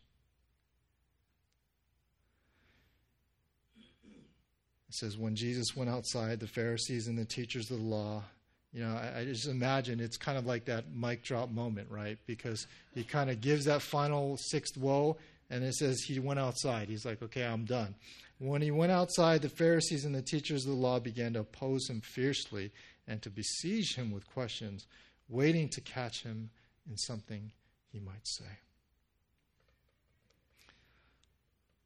It 4.90 4.96
says, 4.96 5.18
when 5.18 5.36
Jesus 5.36 5.76
went 5.76 5.90
outside, 5.90 6.40
the 6.40 6.48
Pharisees 6.48 7.08
and 7.08 7.18
the 7.18 7.26
teachers 7.26 7.72
of 7.72 7.78
the 7.78 7.84
law 7.84 8.24
you 8.76 8.82
know, 8.84 8.94
I, 8.94 9.22
I, 9.22 9.24
just 9.24 9.48
imagine 9.48 10.02
it's 10.02 10.18
kind 10.18 10.38
of 10.38 10.46
like 10.46 10.66
that 10.66 10.94
mic 10.94 11.24
drop 11.24 11.50
moment, 11.50 11.90
right? 11.90 12.18
Because 12.26 12.68
he 12.94 13.06
kind 13.06 13.30
of 13.30 13.40
gives 13.40 13.64
that 13.66 13.82
final 13.82 14.36
sixth 14.36 14.76
woe, 14.76 15.16
and 15.50 15.64
it 15.64 15.76
says 15.76 16.02
he 16.02 16.20
went 16.20 16.40
outside. 16.40 16.90
He's 16.90 17.06
like, 17.06 17.22
okay, 17.22 17.44
I'm 17.44 17.66
done. 17.66 17.96
When 18.40 18.62
he 18.62 18.72
went 18.72 18.92
outside, 18.92 19.42
the 19.42 19.50
Pharisees 19.50 20.06
and 20.06 20.14
the 20.14 20.22
teachers 20.22 20.66
of 20.66 20.72
the 20.72 20.78
law 20.78 21.00
began 21.00 21.34
to 21.34 21.40
oppose 21.42 21.90
him 21.90 22.02
fiercely 22.02 22.72
and 23.08 23.22
to 23.22 23.30
besiege 23.30 23.96
him 23.96 24.12
with 24.12 24.28
questions, 24.28 24.86
waiting 25.30 25.70
to 25.70 25.82
catch 25.82 26.24
him 26.24 26.50
in 26.90 26.98
something 26.98 27.52
he 27.92 28.00
might 28.00 28.26
say. 28.26 28.46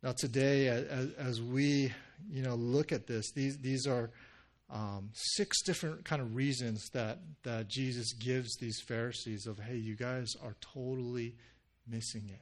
Now, 0.02 0.13
today, 0.17 0.67
as, 0.67 1.41
we 1.41 1.91
you 2.32 2.41
know 2.41 2.56
look 2.56 2.93
at 2.93 3.06
this, 3.06 3.32
these 3.34 3.58
these 3.58 3.86
are 3.86 4.12
um, 4.69 5.10
six 5.13 5.62
different 5.63 6.06
kind 6.06 6.22
of 6.22 6.36
reasons 6.36 6.89
that, 6.93 7.19
that 7.43 7.67
Jesus 7.67 8.13
gives 8.13 8.56
these 8.58 8.80
Pharisees 8.88 9.48
of, 9.48 9.60
hey, 9.60 9.76
you 9.76 9.95
guys 9.95 10.34
are 10.43 10.56
totally 10.62 11.36
missing 11.88 12.30
it. 12.30 12.41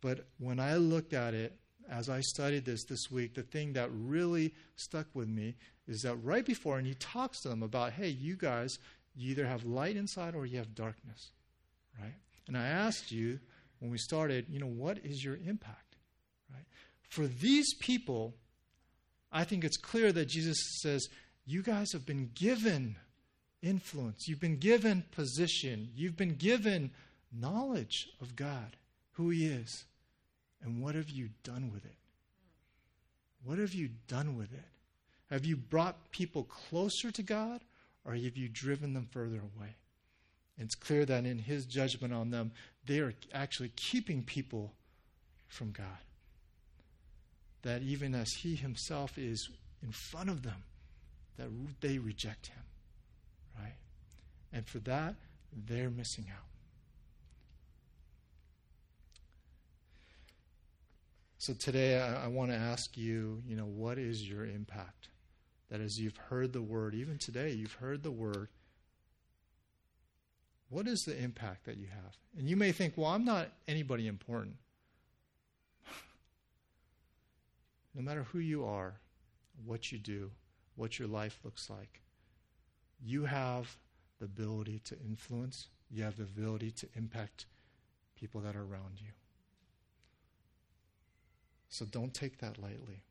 But 0.00 0.26
when 0.38 0.60
I 0.60 0.76
looked 0.76 1.12
at 1.12 1.34
it, 1.34 1.56
as 1.90 2.08
I 2.08 2.20
studied 2.20 2.64
this 2.64 2.84
this 2.84 3.10
week, 3.10 3.34
the 3.34 3.42
thing 3.42 3.72
that 3.72 3.88
really 3.92 4.54
stuck 4.76 5.06
with 5.14 5.28
me 5.28 5.54
is 5.86 6.02
that 6.02 6.16
right 6.16 6.44
before, 6.44 6.78
and 6.78 6.86
he 6.86 6.94
talks 6.94 7.40
to 7.40 7.48
them 7.48 7.62
about, 7.62 7.92
hey, 7.92 8.08
you 8.08 8.36
guys, 8.36 8.78
you 9.16 9.30
either 9.30 9.46
have 9.46 9.64
light 9.64 9.96
inside 9.96 10.34
or 10.34 10.46
you 10.46 10.58
have 10.58 10.74
darkness, 10.74 11.30
right? 12.00 12.14
And 12.46 12.56
I 12.56 12.66
asked 12.66 13.10
you 13.10 13.40
when 13.80 13.90
we 13.90 13.98
started, 13.98 14.46
you 14.48 14.60
know, 14.60 14.66
what 14.66 14.98
is 14.98 15.24
your 15.24 15.36
impact, 15.36 15.96
right? 16.52 16.64
For 17.08 17.26
these 17.26 17.74
people, 17.74 18.34
I 19.32 19.44
think 19.44 19.64
it's 19.64 19.76
clear 19.76 20.12
that 20.12 20.28
Jesus 20.28 20.58
says, 20.82 21.08
you 21.46 21.62
guys 21.62 21.92
have 21.92 22.04
been 22.04 22.30
given 22.34 22.96
influence. 23.62 24.28
You've 24.28 24.40
been 24.40 24.58
given 24.58 25.04
position. 25.12 25.88
You've 25.94 26.16
been 26.16 26.34
given 26.34 26.90
knowledge 27.32 28.08
of 28.20 28.36
God, 28.36 28.76
who 29.18 29.28
He 29.28 29.46
is. 29.46 29.84
And 30.62 30.82
what 30.82 30.94
have 30.94 31.10
you 31.10 31.28
done 31.44 31.70
with 31.70 31.84
it? 31.84 31.94
What 33.44 33.58
have 33.58 33.74
you 33.74 33.90
done 34.08 34.36
with 34.36 34.52
it? 34.52 34.64
Have 35.30 35.44
you 35.44 35.56
brought 35.56 36.10
people 36.10 36.44
closer 36.44 37.10
to 37.10 37.22
God 37.22 37.60
or 38.04 38.14
have 38.14 38.36
you 38.36 38.48
driven 38.48 38.94
them 38.94 39.06
further 39.10 39.40
away? 39.56 39.76
It's 40.56 40.74
clear 40.74 41.04
that 41.04 41.26
in 41.26 41.38
His 41.38 41.66
judgment 41.66 42.14
on 42.14 42.30
them, 42.30 42.52
they 42.86 43.00
are 43.00 43.12
actually 43.34 43.72
keeping 43.76 44.22
people 44.22 44.72
from 45.46 45.72
God. 45.72 45.86
That 47.62 47.82
even 47.82 48.14
as 48.14 48.32
He 48.32 48.56
Himself 48.56 49.18
is 49.18 49.50
in 49.82 49.92
front 49.92 50.30
of 50.30 50.42
them, 50.42 50.64
that 51.38 51.48
they 51.80 51.98
reject 51.98 52.48
him, 52.48 52.62
right? 53.58 53.76
And 54.52 54.66
for 54.66 54.80
that, 54.80 55.14
they're 55.66 55.90
missing 55.90 56.26
out. 56.30 56.44
So 61.48 61.54
today, 61.54 61.98
I, 61.98 62.24
I 62.24 62.26
want 62.26 62.50
to 62.50 62.56
ask 62.58 62.94
you, 62.94 63.42
you 63.48 63.56
know, 63.56 63.64
what 63.64 63.96
is 63.96 64.28
your 64.28 64.44
impact? 64.44 65.08
That 65.70 65.80
as 65.80 65.98
you've 65.98 66.18
heard 66.18 66.52
the 66.52 66.60
word, 66.60 66.94
even 66.94 67.16
today, 67.16 67.52
you've 67.52 67.72
heard 67.72 68.02
the 68.02 68.10
word. 68.10 68.50
What 70.68 70.86
is 70.86 71.04
the 71.04 71.16
impact 71.16 71.64
that 71.64 71.78
you 71.78 71.86
have? 71.86 72.18
And 72.36 72.50
you 72.50 72.54
may 72.54 72.70
think, 72.70 72.98
well, 72.98 73.08
I'm 73.08 73.24
not 73.24 73.48
anybody 73.66 74.08
important. 74.08 74.56
no 77.94 78.02
matter 78.02 78.24
who 78.24 78.40
you 78.40 78.66
are, 78.66 79.00
what 79.64 79.90
you 79.90 79.96
do, 79.96 80.30
what 80.76 80.98
your 80.98 81.08
life 81.08 81.38
looks 81.44 81.70
like. 81.70 82.02
You 83.02 83.24
have 83.24 83.74
the 84.18 84.26
ability 84.26 84.80
to 84.80 84.98
influence, 85.00 85.68
you 85.90 86.02
have 86.02 86.18
the 86.18 86.24
ability 86.24 86.72
to 86.72 86.88
impact 86.94 87.46
people 88.16 88.42
that 88.42 88.54
are 88.54 88.64
around 88.64 89.00
you. 89.00 89.12
So 91.68 91.84
don't 91.84 92.12
take 92.14 92.38
that 92.38 92.58
lightly. 92.58 93.02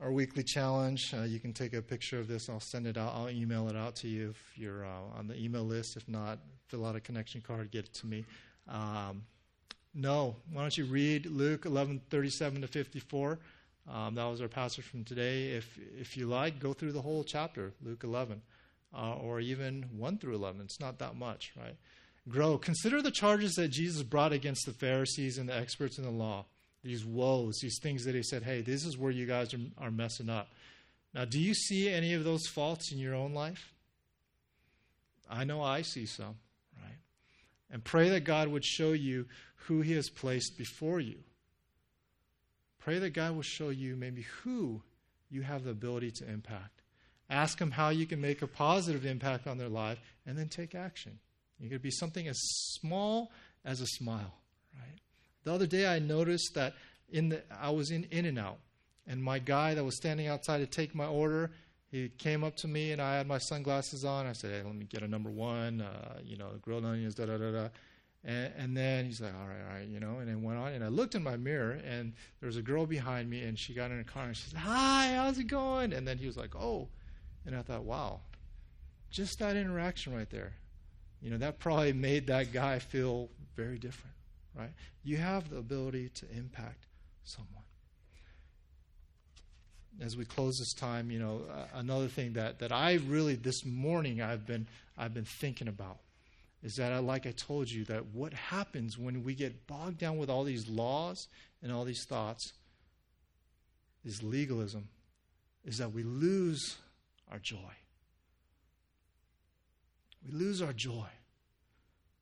Our 0.00 0.12
weekly 0.12 0.42
challenge, 0.42 1.14
uh, 1.14 1.22
you 1.22 1.40
can 1.40 1.52
take 1.54 1.72
a 1.72 1.80
picture 1.80 2.18
of 2.18 2.28
this. 2.28 2.48
I'll 2.50 2.60
send 2.60 2.86
it 2.86 2.98
out. 2.98 3.14
I'll 3.14 3.30
email 3.30 3.68
it 3.68 3.76
out 3.76 3.96
to 3.96 4.08
you 4.08 4.30
if 4.30 4.58
you're 4.58 4.84
uh, 4.84 5.18
on 5.18 5.26
the 5.26 5.36
email 5.42 5.64
list. 5.64 5.96
If 5.96 6.06
not, 6.08 6.38
fill 6.68 6.84
out 6.84 6.96
a 6.96 7.00
connection 7.00 7.40
card, 7.40 7.70
get 7.70 7.86
it 7.86 7.94
to 7.94 8.06
me. 8.06 8.24
Um, 8.68 9.24
no. 9.94 10.36
Why 10.52 10.60
don't 10.60 10.76
you 10.76 10.84
read 10.84 11.26
Luke 11.26 11.64
11, 11.64 12.02
37 12.10 12.60
to 12.60 12.66
54? 12.68 13.38
Um, 13.90 14.14
that 14.16 14.24
was 14.24 14.40
our 14.42 14.48
passage 14.48 14.84
from 14.84 15.04
today. 15.04 15.52
If, 15.52 15.78
if 15.98 16.16
you 16.16 16.26
like, 16.26 16.58
go 16.58 16.72
through 16.74 16.92
the 16.92 17.00
whole 17.00 17.24
chapter, 17.24 17.72
Luke 17.82 18.04
11. 18.04 18.42
uh, 18.94 19.14
or 19.14 19.40
even 19.40 19.84
1 19.96 20.18
through 20.18 20.34
11. 20.34 20.60
It's 20.62 20.80
not 20.80 20.98
that 20.98 21.16
much, 21.16 21.52
right? 21.56 21.76
Grow. 22.28 22.58
Consider 22.58 23.02
the 23.02 23.10
charges 23.10 23.54
that 23.54 23.68
Jesus 23.68 24.02
brought 24.02 24.32
against 24.32 24.66
the 24.66 24.72
Pharisees 24.72 25.38
and 25.38 25.48
the 25.48 25.56
experts 25.56 25.98
in 25.98 26.04
the 26.04 26.10
law. 26.10 26.46
These 26.82 27.04
woes, 27.04 27.58
these 27.60 27.78
things 27.80 28.04
that 28.04 28.14
he 28.14 28.22
said, 28.22 28.42
hey, 28.42 28.60
this 28.60 28.84
is 28.84 28.98
where 28.98 29.10
you 29.10 29.26
guys 29.26 29.54
are, 29.54 29.60
are 29.78 29.90
messing 29.90 30.28
up. 30.28 30.48
Now, 31.14 31.24
do 31.24 31.40
you 31.40 31.54
see 31.54 31.88
any 31.88 32.14
of 32.14 32.24
those 32.24 32.46
faults 32.46 32.92
in 32.92 32.98
your 32.98 33.14
own 33.14 33.32
life? 33.32 33.72
I 35.28 35.44
know 35.44 35.62
I 35.62 35.82
see 35.82 36.06
some, 36.06 36.36
right? 36.80 36.98
And 37.70 37.82
pray 37.82 38.08
that 38.10 38.24
God 38.24 38.48
would 38.48 38.64
show 38.64 38.92
you 38.92 39.26
who 39.66 39.80
He 39.80 39.94
has 39.94 40.08
placed 40.08 40.56
before 40.56 41.00
you. 41.00 41.16
Pray 42.78 42.98
that 42.98 43.10
God 43.10 43.34
will 43.34 43.42
show 43.42 43.70
you 43.70 43.96
maybe 43.96 44.26
who 44.42 44.82
you 45.28 45.42
have 45.42 45.64
the 45.64 45.70
ability 45.70 46.12
to 46.12 46.28
impact. 46.28 46.82
Ask 47.28 47.60
Him 47.60 47.72
how 47.72 47.88
you 47.88 48.06
can 48.06 48.20
make 48.20 48.42
a 48.42 48.46
positive 48.46 49.04
impact 49.04 49.48
on 49.48 49.58
their 49.58 49.68
life, 49.68 49.98
and 50.24 50.38
then 50.38 50.48
take 50.48 50.74
action. 50.74 51.18
It 51.60 51.70
could 51.70 51.82
be 51.82 51.90
something 51.90 52.28
as 52.28 52.38
small 52.40 53.32
as 53.64 53.80
a 53.80 53.86
smile, 53.86 54.34
right? 54.74 54.98
The 55.44 55.52
other 55.52 55.66
day 55.66 55.86
I 55.86 55.98
noticed 55.98 56.54
that 56.54 56.74
in 57.08 57.30
the 57.30 57.42
I 57.52 57.70
was 57.70 57.90
in 57.90 58.04
In-N-Out, 58.10 58.58
and 59.06 59.22
my 59.22 59.38
guy 59.38 59.74
that 59.74 59.84
was 59.84 59.96
standing 59.96 60.26
outside 60.26 60.58
to 60.58 60.66
take 60.66 60.94
my 60.94 61.06
order, 61.06 61.50
he 61.90 62.08
came 62.08 62.42
up 62.44 62.56
to 62.56 62.68
me 62.68 62.92
and 62.92 63.00
I 63.00 63.16
had 63.16 63.26
my 63.26 63.38
sunglasses 63.38 64.04
on. 64.04 64.26
I 64.26 64.32
said, 64.32 64.50
"Hey, 64.50 64.62
let 64.62 64.74
me 64.74 64.84
get 64.84 65.02
a 65.02 65.08
number 65.08 65.30
one. 65.30 65.80
Uh, 65.80 66.18
you 66.24 66.36
know, 66.36 66.50
grilled 66.60 66.84
onions, 66.84 67.14
da 67.14 67.26
da 67.26 67.38
da 67.38 67.52
da." 67.52 67.68
And, 68.24 68.52
and, 68.56 68.76
then 68.76 69.04
he's 69.04 69.20
like, 69.20 69.34
"All 69.34 69.46
right, 69.46 69.62
all 69.68 69.74
right," 69.74 69.88
you 69.88 70.00
know. 70.00 70.18
And 70.18 70.28
then 70.28 70.42
went 70.42 70.58
on, 70.58 70.72
and 70.72 70.82
I 70.82 70.88
looked 70.88 71.14
in 71.14 71.22
my 71.22 71.36
mirror, 71.36 71.78
and 71.86 72.12
there 72.40 72.48
was 72.48 72.56
a 72.56 72.62
girl 72.62 72.84
behind 72.84 73.30
me, 73.30 73.42
and 73.42 73.56
she 73.56 73.72
got 73.72 73.92
in 73.92 74.00
a 74.00 74.04
car, 74.04 74.24
and 74.24 74.36
she 74.36 74.50
said, 74.50 74.58
"Hi, 74.58 75.14
how's 75.14 75.38
it 75.38 75.44
going?" 75.44 75.92
And 75.92 76.06
then 76.06 76.18
he 76.18 76.26
was 76.26 76.36
like, 76.36 76.56
"Oh," 76.56 76.88
and 77.46 77.54
I 77.54 77.62
thought, 77.62 77.84
"Wow, 77.84 78.20
just 79.10 79.38
that 79.38 79.56
interaction 79.56 80.12
right 80.12 80.28
there, 80.28 80.54
you 81.20 81.30
know, 81.30 81.38
that 81.38 81.58
probably 81.58 81.92
made 81.92 82.26
that 82.28 82.52
guy 82.52 82.78
feel 82.78 83.28
very 83.54 83.78
different, 83.78 84.14
right? 84.54 84.72
You 85.02 85.16
have 85.16 85.50
the 85.50 85.56
ability 85.56 86.10
to 86.14 86.30
impact 86.30 86.86
someone." 87.24 87.62
as 90.00 90.16
we 90.16 90.24
close 90.24 90.58
this 90.58 90.74
time, 90.74 91.10
you 91.10 91.18
know, 91.18 91.42
uh, 91.50 91.66
another 91.74 92.08
thing 92.08 92.34
that, 92.34 92.58
that 92.58 92.72
I 92.72 92.94
really 93.06 93.34
this 93.34 93.64
morning 93.64 94.20
I've 94.20 94.46
been 94.46 94.66
I've 94.98 95.14
been 95.14 95.24
thinking 95.24 95.68
about 95.68 95.98
is 96.62 96.74
that 96.76 96.92
I, 96.92 96.98
like 96.98 97.26
I 97.26 97.32
told 97.32 97.70
you 97.70 97.84
that 97.86 98.06
what 98.06 98.32
happens 98.32 98.98
when 98.98 99.22
we 99.24 99.34
get 99.34 99.66
bogged 99.66 99.98
down 99.98 100.18
with 100.18 100.30
all 100.30 100.44
these 100.44 100.68
laws 100.68 101.28
and 101.62 101.72
all 101.72 101.84
these 101.84 102.04
thoughts 102.08 102.52
is 104.04 104.22
legalism 104.22 104.88
is 105.64 105.78
that 105.78 105.92
we 105.92 106.02
lose 106.02 106.76
our 107.30 107.38
joy. 107.38 107.72
We 110.26 110.38
lose 110.38 110.60
our 110.62 110.72
joy. 110.72 111.06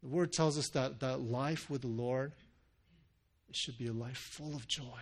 The 0.03 0.09
word 0.09 0.33
tells 0.33 0.59
us 0.59 0.69
that, 0.71 1.01
that 1.01 1.21
life 1.21 1.71
with 1.71 1.83
the 1.83 1.89
Lord 1.89 2.33
it 3.49 3.57
should 3.57 3.79
be 3.79 3.87
a 3.87 3.93
life 3.93 4.19
full 4.19 4.55
of 4.55 4.67
joy, 4.67 5.01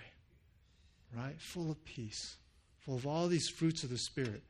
right? 1.16 1.40
Full 1.40 1.70
of 1.70 1.82
peace 1.84 2.36
full 2.82 2.96
of 2.96 3.06
all 3.06 3.28
these 3.28 3.48
fruits 3.48 3.84
of 3.84 3.90
the 3.90 3.98
Spirit. 3.98 4.42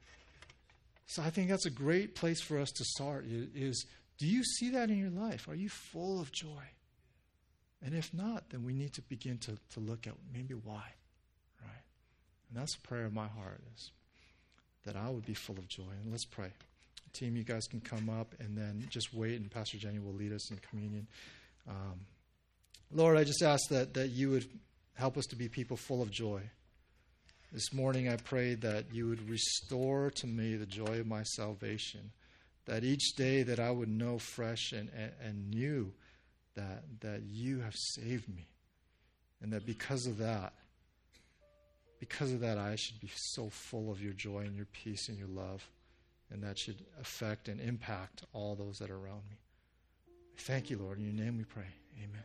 So 1.07 1.23
I 1.23 1.31
think 1.31 1.51
that's 1.51 1.67
a 1.67 1.71
great 1.71 2.15
place 2.15 2.41
for 2.41 2.59
us 2.59 2.71
to 2.73 2.85
start 2.85 3.27
is 3.27 3.87
do 4.19 4.27
you 4.27 4.43
see 4.45 4.71
that 4.71 4.91
in 4.91 4.99
your 4.99 5.11
life? 5.11 5.49
Are 5.49 5.55
you 5.55 5.69
full 5.69 6.21
of 6.21 6.33
joy? 6.33 6.63
And 7.85 7.95
if 7.95 8.15
not, 8.15 8.51
then 8.51 8.65
we 8.65 8.73
need 8.73 8.93
to 8.95 9.03
begin 9.03 9.39
to, 9.39 9.59
to 9.75 9.81
look 9.81 10.07
at 10.07 10.15
maybe 10.33 10.55
why. 10.55 10.85
Right? 11.61 11.85
And 12.49 12.61
that's 12.61 12.77
a 12.77 12.81
prayer 12.81 13.05
of 13.05 13.13
my 13.13 13.27
heart 13.27 13.61
is 13.75 13.91
that 14.85 14.97
I 14.97 15.11
would 15.11 15.27
be 15.27 15.35
full 15.35 15.59
of 15.59 15.69
joy. 15.69 15.91
And 16.03 16.11
let's 16.11 16.25
pray. 16.25 16.53
Team, 17.13 17.37
you 17.37 17.45
guys 17.45 17.67
can 17.67 17.81
come 17.81 18.09
up 18.09 18.35
and 18.41 18.57
then 18.57 18.87
just 18.91 19.13
wait, 19.13 19.41
and 19.41 19.51
Pastor 19.51 19.79
Jenny 19.79 19.99
will 19.99 20.15
lead 20.15 20.33
us 20.33 20.51
in 20.51 20.59
communion. 20.69 21.07
Um, 21.69 22.01
Lord, 22.91 23.17
I 23.17 23.25
just 23.25 23.43
ask 23.43 23.69
that, 23.71 23.95
that 23.95 24.09
you 24.09 24.31
would 24.31 24.47
help 24.95 25.17
us 25.17 25.27
to 25.27 25.37
be 25.37 25.49
people 25.49 25.77
full 25.77 26.03
of 26.03 26.11
joy. 26.11 26.43
This 27.53 27.73
morning 27.73 28.09
I 28.09 28.17
prayed 28.17 28.63
that 28.63 28.87
you 28.93 29.09
would 29.09 29.29
restore 29.29 30.11
to 30.11 30.27
me 30.27 30.57
the 30.57 30.67
joy 30.67 31.01
of 31.01 31.07
my 31.07 31.23
salvation, 31.23 32.13
that 32.65 32.85
each 32.85 33.15
day 33.17 33.43
that 33.43 33.61
I 33.61 33.71
would 33.71 33.89
know 33.89 34.19
fresh 34.19 34.73
and, 34.73 34.89
and, 34.97 35.13
and 35.23 35.51
new 35.51 35.93
that, 36.55 36.85
that 37.01 37.23
you 37.23 37.61
have 37.61 37.75
saved 37.75 38.29
me. 38.29 38.47
And 39.43 39.53
that 39.53 39.67
because 39.67 40.07
of 40.07 40.19
that, 40.19 40.53
because 42.01 42.33
of 42.33 42.41
that, 42.41 42.59
I 42.59 42.77
should 42.77 43.01
be 43.01 43.11
so 43.15 43.49
full 43.51 43.91
of 43.91 44.03
your 44.03 44.13
joy 44.13 44.41
and 44.41 44.57
your 44.57 44.67
peace 44.67 45.09
and 45.09 45.19
your 45.19 45.29
love. 45.29 45.69
And 46.33 46.43
that 46.43 46.59
should 46.59 46.85
affect 47.01 47.49
and 47.49 47.61
impact 47.61 48.25
all 48.33 48.55
those 48.55 48.79
that 48.79 48.91
are 48.91 48.97
around 48.97 49.23
me. 49.31 49.37
Thank 50.39 50.71
you, 50.71 50.79
Lord. 50.79 50.99
In 50.99 51.05
your 51.05 51.13
name 51.13 51.37
we 51.37 51.45
pray. 51.45 51.69
Amen. 52.03 52.25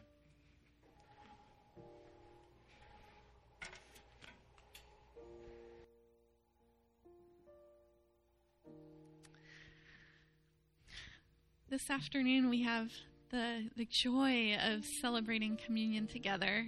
this 11.70 11.89
afternoon 11.91 12.49
we 12.49 12.64
have 12.64 12.89
the, 13.30 13.70
the 13.76 13.86
joy 13.86 14.55
of 14.55 14.84
celebrating 14.99 15.60
communion 15.64 16.08
together. 16.08 16.68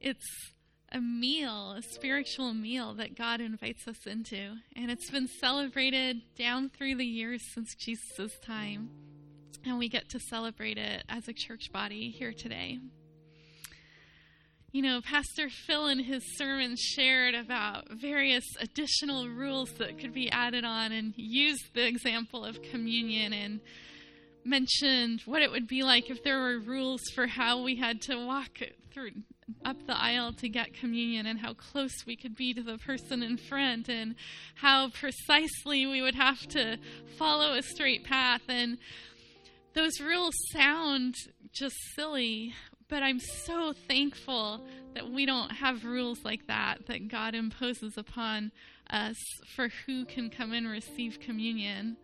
It's 0.00 0.26
a 0.92 1.00
meal, 1.00 1.72
a 1.72 1.82
spiritual 1.82 2.54
meal 2.54 2.94
that 2.94 3.16
God 3.16 3.40
invites 3.40 3.86
us 3.86 4.06
into. 4.06 4.56
And 4.76 4.90
it's 4.90 5.10
been 5.10 5.28
celebrated 5.40 6.22
down 6.36 6.70
through 6.70 6.96
the 6.96 7.04
years 7.04 7.42
since 7.54 7.74
Jesus' 7.74 8.38
time. 8.44 8.90
And 9.64 9.78
we 9.78 9.88
get 9.88 10.08
to 10.10 10.20
celebrate 10.20 10.78
it 10.78 11.04
as 11.08 11.28
a 11.28 11.32
church 11.32 11.70
body 11.72 12.10
here 12.10 12.32
today. 12.32 12.78
You 14.70 14.82
know, 14.82 15.00
Pastor 15.00 15.48
Phil 15.48 15.88
in 15.88 15.98
his 15.98 16.22
sermon 16.36 16.76
shared 16.76 17.34
about 17.34 17.90
various 17.90 18.44
additional 18.60 19.28
rules 19.28 19.70
that 19.78 19.98
could 19.98 20.12
be 20.12 20.30
added 20.30 20.64
on 20.64 20.92
and 20.92 21.14
used 21.16 21.74
the 21.74 21.86
example 21.86 22.44
of 22.44 22.62
communion 22.62 23.32
and 23.32 23.60
mentioned 24.44 25.22
what 25.24 25.42
it 25.42 25.50
would 25.50 25.66
be 25.66 25.82
like 25.82 26.10
if 26.10 26.22
there 26.22 26.38
were 26.38 26.58
rules 26.58 27.00
for 27.14 27.26
how 27.26 27.62
we 27.62 27.76
had 27.76 28.00
to 28.02 28.26
walk 28.26 28.58
through 28.92 29.10
up 29.64 29.86
the 29.86 29.96
aisle 29.96 30.32
to 30.32 30.48
get 30.48 30.74
communion 30.74 31.26
and 31.26 31.38
how 31.40 31.54
close 31.54 32.04
we 32.06 32.16
could 32.16 32.36
be 32.36 32.52
to 32.54 32.62
the 32.62 32.78
person 32.78 33.22
in 33.22 33.36
front 33.36 33.88
and 33.88 34.14
how 34.56 34.90
precisely 34.90 35.86
we 35.86 36.02
would 36.02 36.14
have 36.14 36.46
to 36.48 36.76
follow 37.16 37.54
a 37.54 37.62
straight 37.62 38.04
path 38.04 38.42
and 38.48 38.78
those 39.74 40.00
rules 40.00 40.34
sound 40.52 41.14
just 41.52 41.76
silly 41.94 42.52
but 42.88 43.02
I'm 43.02 43.20
so 43.20 43.74
thankful 43.86 44.62
that 44.94 45.10
we 45.10 45.26
don't 45.26 45.50
have 45.50 45.84
rules 45.84 46.24
like 46.24 46.46
that 46.46 46.86
that 46.86 47.08
God 47.08 47.34
imposes 47.34 47.98
upon 47.98 48.50
us 48.90 49.16
for 49.54 49.68
who 49.86 50.06
can 50.06 50.30
come 50.30 50.52
and 50.52 50.66
receive 50.66 51.20
communion. 51.20 51.98